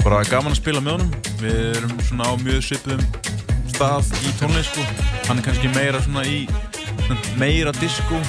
bara 0.00 0.24
gaman 0.30 0.54
að 0.54 0.60
spila 0.62 0.80
með 0.80 0.96
honum. 0.96 1.14
Við 1.42 1.62
erum 1.74 1.96
svona 2.08 2.32
á 2.32 2.34
mjög 2.40 2.64
svipuðum 2.70 3.04
stað 3.74 4.14
í 4.24 4.32
tónlist 4.40 4.72
sko. 4.72 4.88
Hann 5.28 5.36
er 5.42 5.50
kannski 5.50 5.74
meira 5.76 6.00
svona 6.06 6.24
í 6.24 6.46
meira 7.36 7.76
disco 7.76 8.24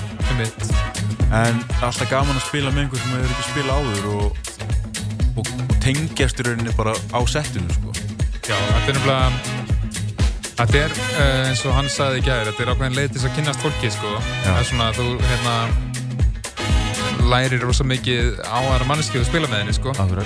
en 1.32 1.61
alltaf 1.79 2.09
gaman 2.11 2.36
að 2.36 2.47
spila 2.47 2.71
með 2.73 2.86
einhver 2.86 3.01
sem 3.01 3.13
hefur 3.15 3.34
ekki 3.34 3.49
spilað 3.49 3.77
áður 3.79 4.05
og, 4.11 4.25
og, 5.39 5.43
og 5.43 5.75
tengjast 5.84 6.41
í 6.41 6.47
rauninni 6.47 6.73
bara 6.77 6.93
á 7.15 7.19
settinu 7.32 7.69
sko. 7.77 7.89
Já, 8.41 8.57
þetta 8.57 8.89
er 8.89 8.95
nefnilega 8.97 9.59
Þetta 10.61 10.77
er 10.77 10.91
uh, 10.93 11.47
eins 11.49 11.61
og 11.65 11.73
hann 11.73 11.88
sagði 11.89 12.19
í 12.19 12.25
gæðir 12.27 12.51
þetta 12.51 12.61
er 12.61 12.71
ákveðin 12.73 12.97
leið 12.99 13.07
til 13.07 13.17
þess 13.17 13.29
að 13.32 13.38
kynnast 13.38 13.63
fólki 13.63 13.89
sko. 13.95 14.11
það 14.43 14.59
er 14.59 14.67
svona, 14.69 14.88
þú 14.93 15.05
hérna 15.32 15.55
lærir 17.32 17.63
rosa 17.63 17.88
mikið 17.88 18.25
á 18.45 18.59
aðra 18.59 18.89
manneskið 18.91 19.23
að 19.23 19.29
spila 19.32 19.49
með 19.49 19.63
henni 19.63 19.75
sko. 19.79 19.95
Þannig 19.97 20.21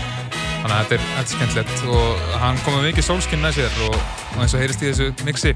að 0.66 0.82
þetta 0.82 0.97
er, 0.97 1.08
er 1.22 1.30
skemmtilegt 1.32 1.78
og 1.93 2.06
hann 2.41 2.60
kom 2.66 2.74
með 2.76 2.89
mikið 2.89 3.08
sólskinn 3.08 3.43
með 3.45 3.62
sér 3.62 3.74
og, 3.88 3.95
og 4.34 4.39
eins 4.43 4.58
og 4.58 4.66
heyrist 4.66 4.84
í 4.84 4.89
þessu 4.89 5.08
mixi 5.28 5.56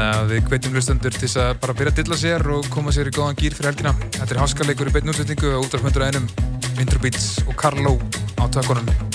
þannig 0.00 0.20
að 0.20 0.30
við 0.32 0.48
hvetjum 0.48 0.76
hlustendur 0.76 1.16
til 1.16 1.30
að 1.42 1.50
bara 1.60 1.76
byrja 1.76 1.92
að 1.92 2.00
dilla 2.00 2.18
sér 2.20 2.46
og 2.54 2.70
koma 2.72 2.94
sér 2.94 3.10
í 3.10 3.14
góðan 3.14 3.38
gýr 3.40 3.56
fyrir 3.56 3.72
helgina. 3.72 3.94
Þetta 4.16 4.34
er 4.34 4.42
háskaleikur 4.44 4.90
í 4.90 4.96
beinni 4.96 5.12
útsetningu 5.12 5.52
og 5.58 5.68
útvarpmyndur 5.68 6.06
að 6.06 6.14
einum 6.14 6.32
Winterbeats 6.78 7.30
og 7.46 7.56
Carlo 7.60 7.98
á 8.40 8.44
tökunum 8.48 9.09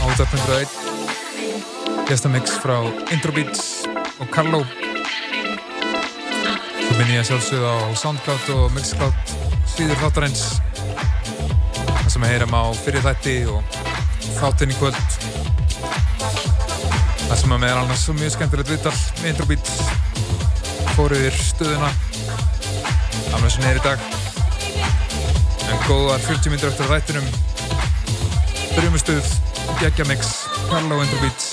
á 0.00 0.04
útvarp 0.08 0.32
101 0.38 2.06
gestamix 2.08 2.54
frá 2.62 2.76
Introbeats 3.12 3.84
og 4.16 4.30
Carlo. 4.32 4.62
Svo 6.78 6.94
minn 6.96 7.12
ég 7.12 7.20
að 7.20 7.28
sjálfsögða 7.28 7.72
á 7.74 7.92
Soundcloud 8.00 8.46
og 8.54 8.72
Mixcloud 8.72 9.34
síður 9.74 10.00
þáttarins. 10.00 10.44
Það 10.78 12.08
sem 12.14 12.24
við 12.24 12.32
heyram 12.32 12.56
á 12.56 12.64
fyrir 12.80 13.04
þætti 13.04 13.36
og 13.52 13.60
þáttinn 14.38 14.72
í 14.72 14.78
kvöld. 14.78 15.18
Það 17.26 17.36
sem 17.42 17.52
að 17.58 17.62
meðal 17.66 17.82
annars 17.82 18.06
svo 18.06 18.16
mjög 18.16 18.36
skemmtilegt 18.38 18.72
viðtal 18.72 18.96
með 19.18 19.30
Introbeats 19.34 19.72
fóru 20.94 21.18
yfir 21.18 21.36
stöðuna. 21.50 21.92
Sem 23.48 23.64
er 23.64 23.78
í 23.80 23.84
dag. 23.84 24.00
En 25.68 25.78
góðar 25.86 26.20
40 26.20 26.52
myndir 26.52 26.68
eftir 26.68 26.90
rættinum 26.92 27.47
Drumustuð, 28.78 29.24
Geggjamix, 29.80 30.46
Carlo 30.70 31.02
Introbeats 31.02 31.47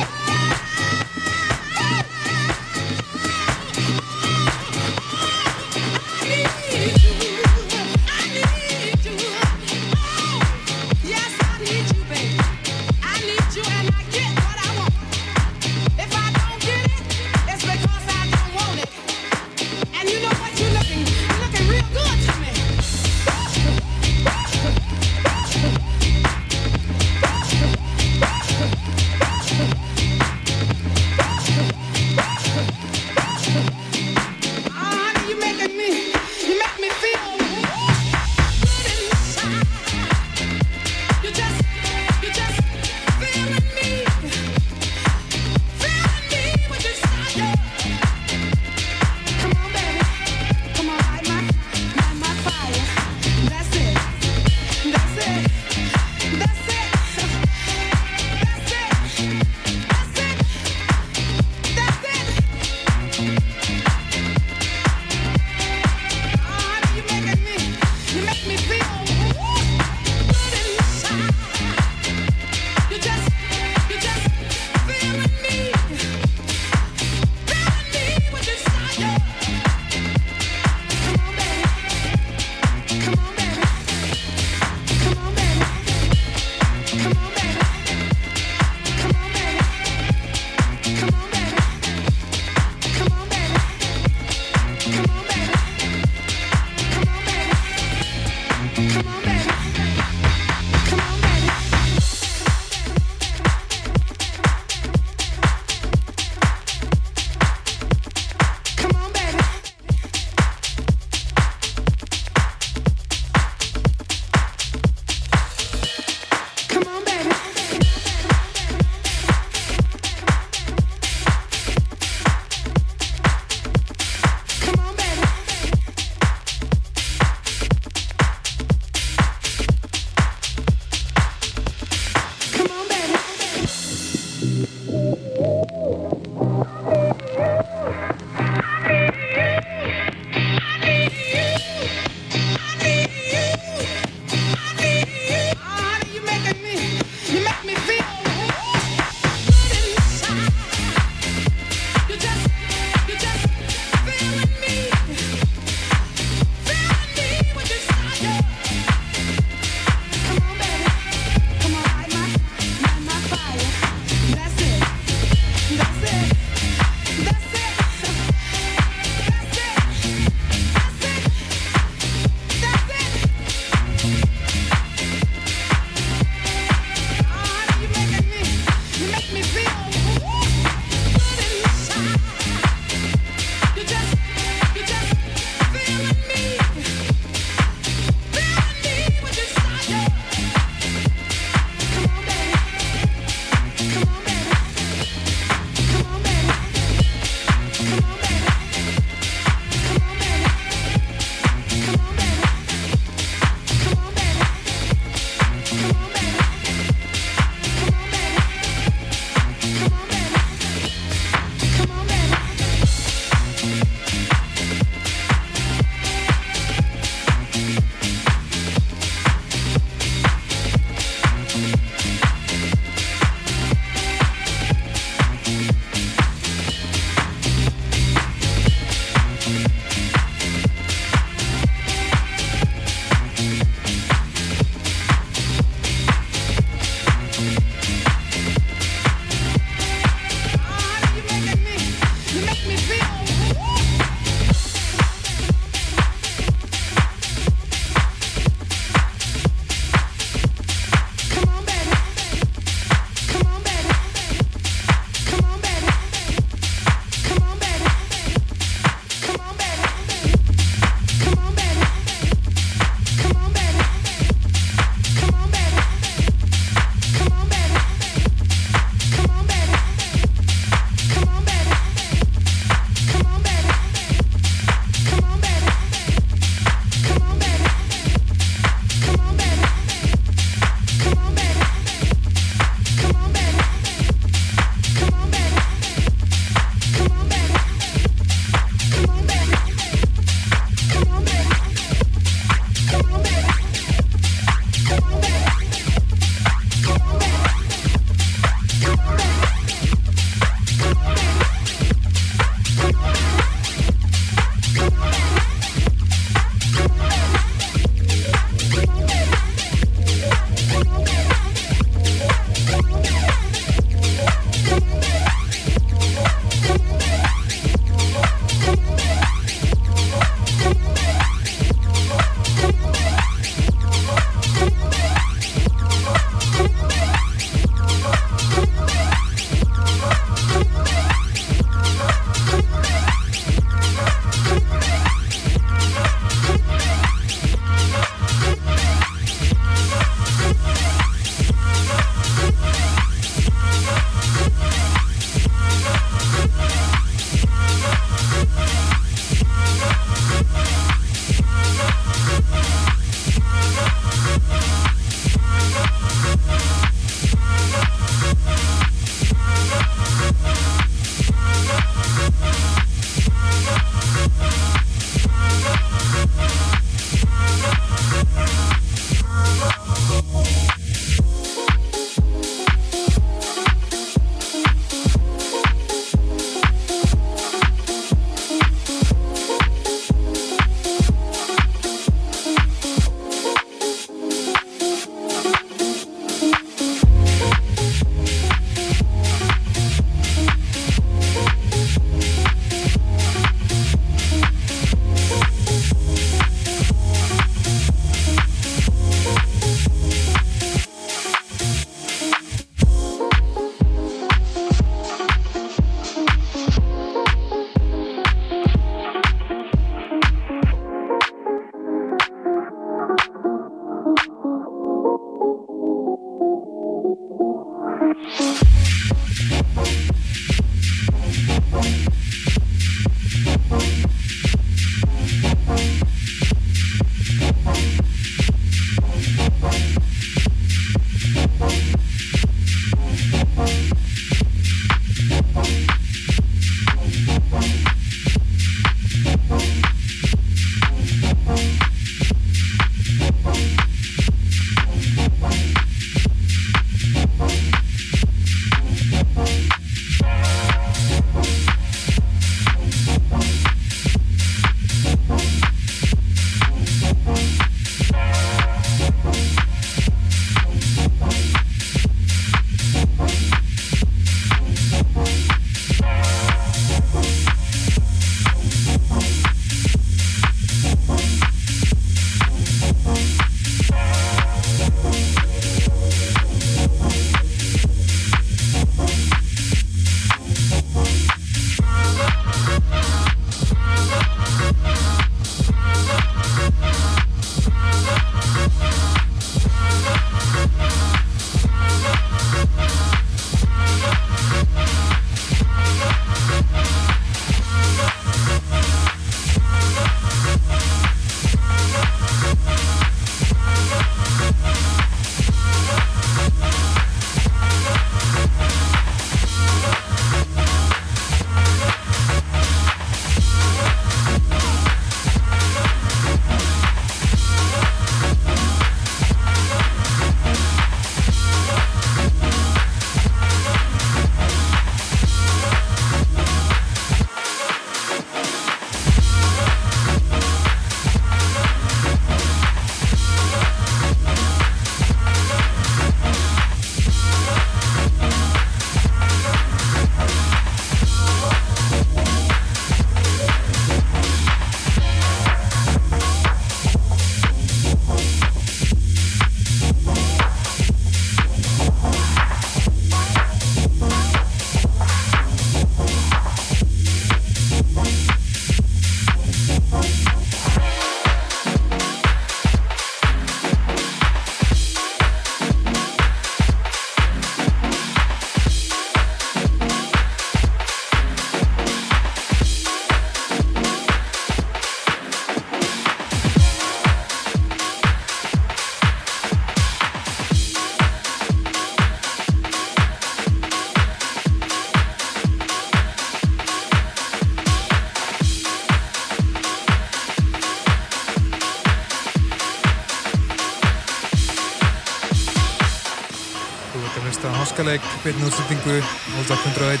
leik, 597.94 598.06
beinu 598.24 598.46
útsettingu, 598.48 598.96
Alltaf 599.38 599.60
101, 599.62 600.00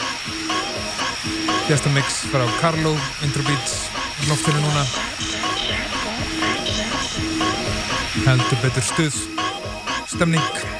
gestamix 1.68 2.24
frá 2.32 2.46
Carlo, 2.60 2.96
introbeats, 3.22 3.86
loftinu 4.28 4.62
núna, 4.66 4.84
heldur 8.26 8.62
betur 8.66 8.88
stuð, 8.92 9.20
stemning. 10.10 10.73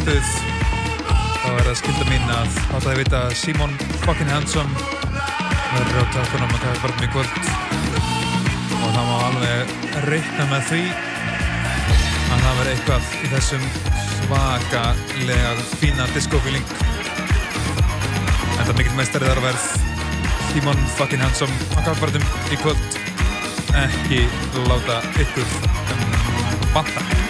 Ert 0.00 0.08
komin 0.08 0.08
í 0.08 0.20
gott 0.20 0.30
stuð 0.30 0.60
þá 1.40 1.48
er 1.50 1.66
það 1.66 1.76
skilda 1.80 2.04
mín 2.08 2.30
að 2.32 2.56
láta 2.70 2.84
þið 2.84 2.98
vita 3.00 3.20
að 3.26 3.34
Simon 3.36 3.72
fucking 4.04 4.30
handsome 4.30 4.72
verður 5.70 6.00
á 6.00 6.04
takkunum 6.14 6.54
að 6.54 6.62
taka 6.62 6.80
barnum 6.82 7.04
í 7.04 7.10
kvöld. 7.14 7.34
Og 8.80 8.94
það 8.94 9.08
má 9.08 9.16
alveg 9.26 9.74
reikna 10.08 10.46
með 10.50 10.66
því 10.70 10.82
að 12.30 12.44
það 12.44 12.58
verður 12.60 12.72
eitthvað 12.72 13.14
í 13.20 13.30
þessum 13.34 13.64
svakalega 14.20 15.52
fína 15.80 16.08
disco-feeling 16.14 16.66
Þetta 18.56 18.68
er 18.68 18.76
mikill 18.78 18.98
meistari 18.98 19.28
þar 19.28 19.40
að 19.40 19.48
verð. 19.48 19.68
Simon 20.50 20.84
fucking 20.98 21.24
handsome 21.24 21.72
á 21.76 21.80
kafbarðum 21.88 22.24
í 22.52 22.60
kvöld. 22.60 23.00
Ekki 23.84 24.24
láta 24.68 25.02
ykkur 25.22 25.58
um, 25.60 26.06
vanta 26.74 27.29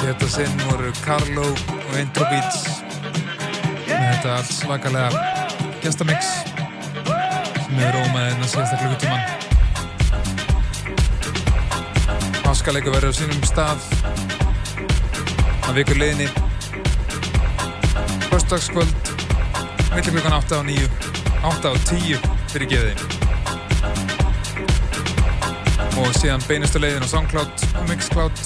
þetta 0.00 0.28
sinn 0.32 0.62
voru 0.68 0.90
Carlo 1.04 1.44
og 1.50 1.94
Intro 2.00 2.24
Beats 2.30 2.60
með 3.86 4.06
þetta 4.06 4.30
alls 4.38 4.52
svakalega 4.62 5.10
gestamix 5.82 6.24
sem 7.04 7.76
rómaði 7.94 8.30
enn 8.32 8.44
að 8.44 8.50
síðasta 8.54 8.80
klukkutíman 8.80 9.22
Háskaleiku 12.46 12.90
verður 12.90 13.12
á 13.12 13.18
sínum 13.20 13.44
stað 13.46 13.80
á 15.64 15.70
vikur 15.76 16.00
liðinni. 16.00 16.26
Föstudagskvöld 18.26 18.96
millir 19.94 20.12
klukkan 20.16 20.34
8 20.40 20.58
og 20.58 20.66
9 20.66 20.88
8 21.52 21.70
og 21.70 21.78
10 21.92 22.18
fyrir 22.50 22.68
geði 22.72 22.94
og 26.00 26.14
síðan 26.16 26.42
beinustu 26.48 26.80
leiðin 26.82 27.04
á 27.04 27.08
Soundcloud 27.12 27.64
og 27.76 27.84
Mixcloud 27.90 28.39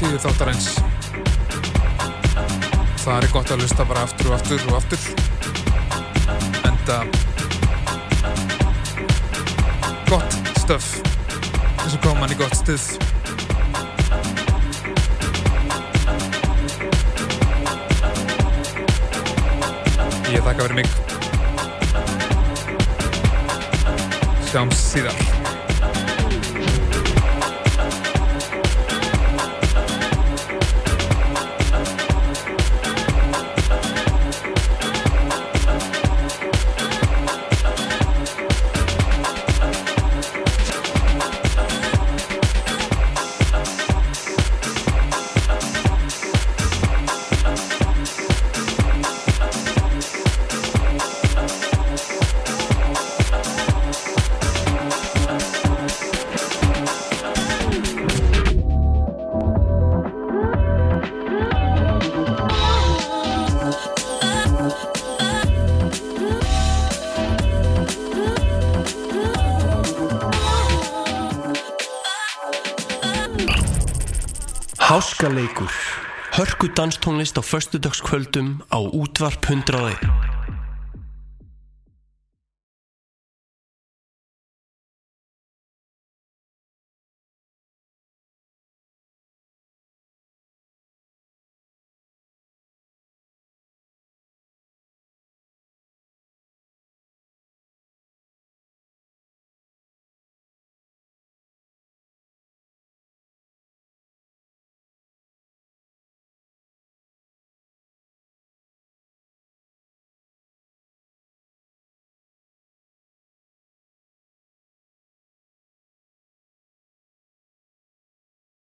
síður 0.00 0.20
þáttarins. 0.22 0.68
Það 3.02 3.16
er 3.16 3.32
gott 3.34 3.50
að 3.52 3.60
lusta 3.60 3.84
bara 3.84 4.04
aftur 4.06 4.30
og 4.30 4.36
aftur 4.38 4.62
og 4.70 4.76
aftur. 4.78 5.00
Enda 6.70 6.96
gott 10.08 10.38
stöf 10.62 10.88
eins 11.82 11.98
og 11.98 12.00
kom 12.06 12.22
hann 12.22 12.32
í 12.32 12.38
gott 12.40 12.56
stuð. 12.56 12.86
Ég 20.30 20.40
þakka 20.46 20.62
fyrir 20.64 20.80
mig. 20.80 20.88
Sjáumst 24.48 24.88
síðar 24.94 25.39
Hörku 76.60 76.74
danstónlist 76.74 77.38
á 77.38 77.42
föstudagskvöldum 77.42 78.60
á 78.68 78.78
útvarp 78.92 79.44
101 79.44 80.09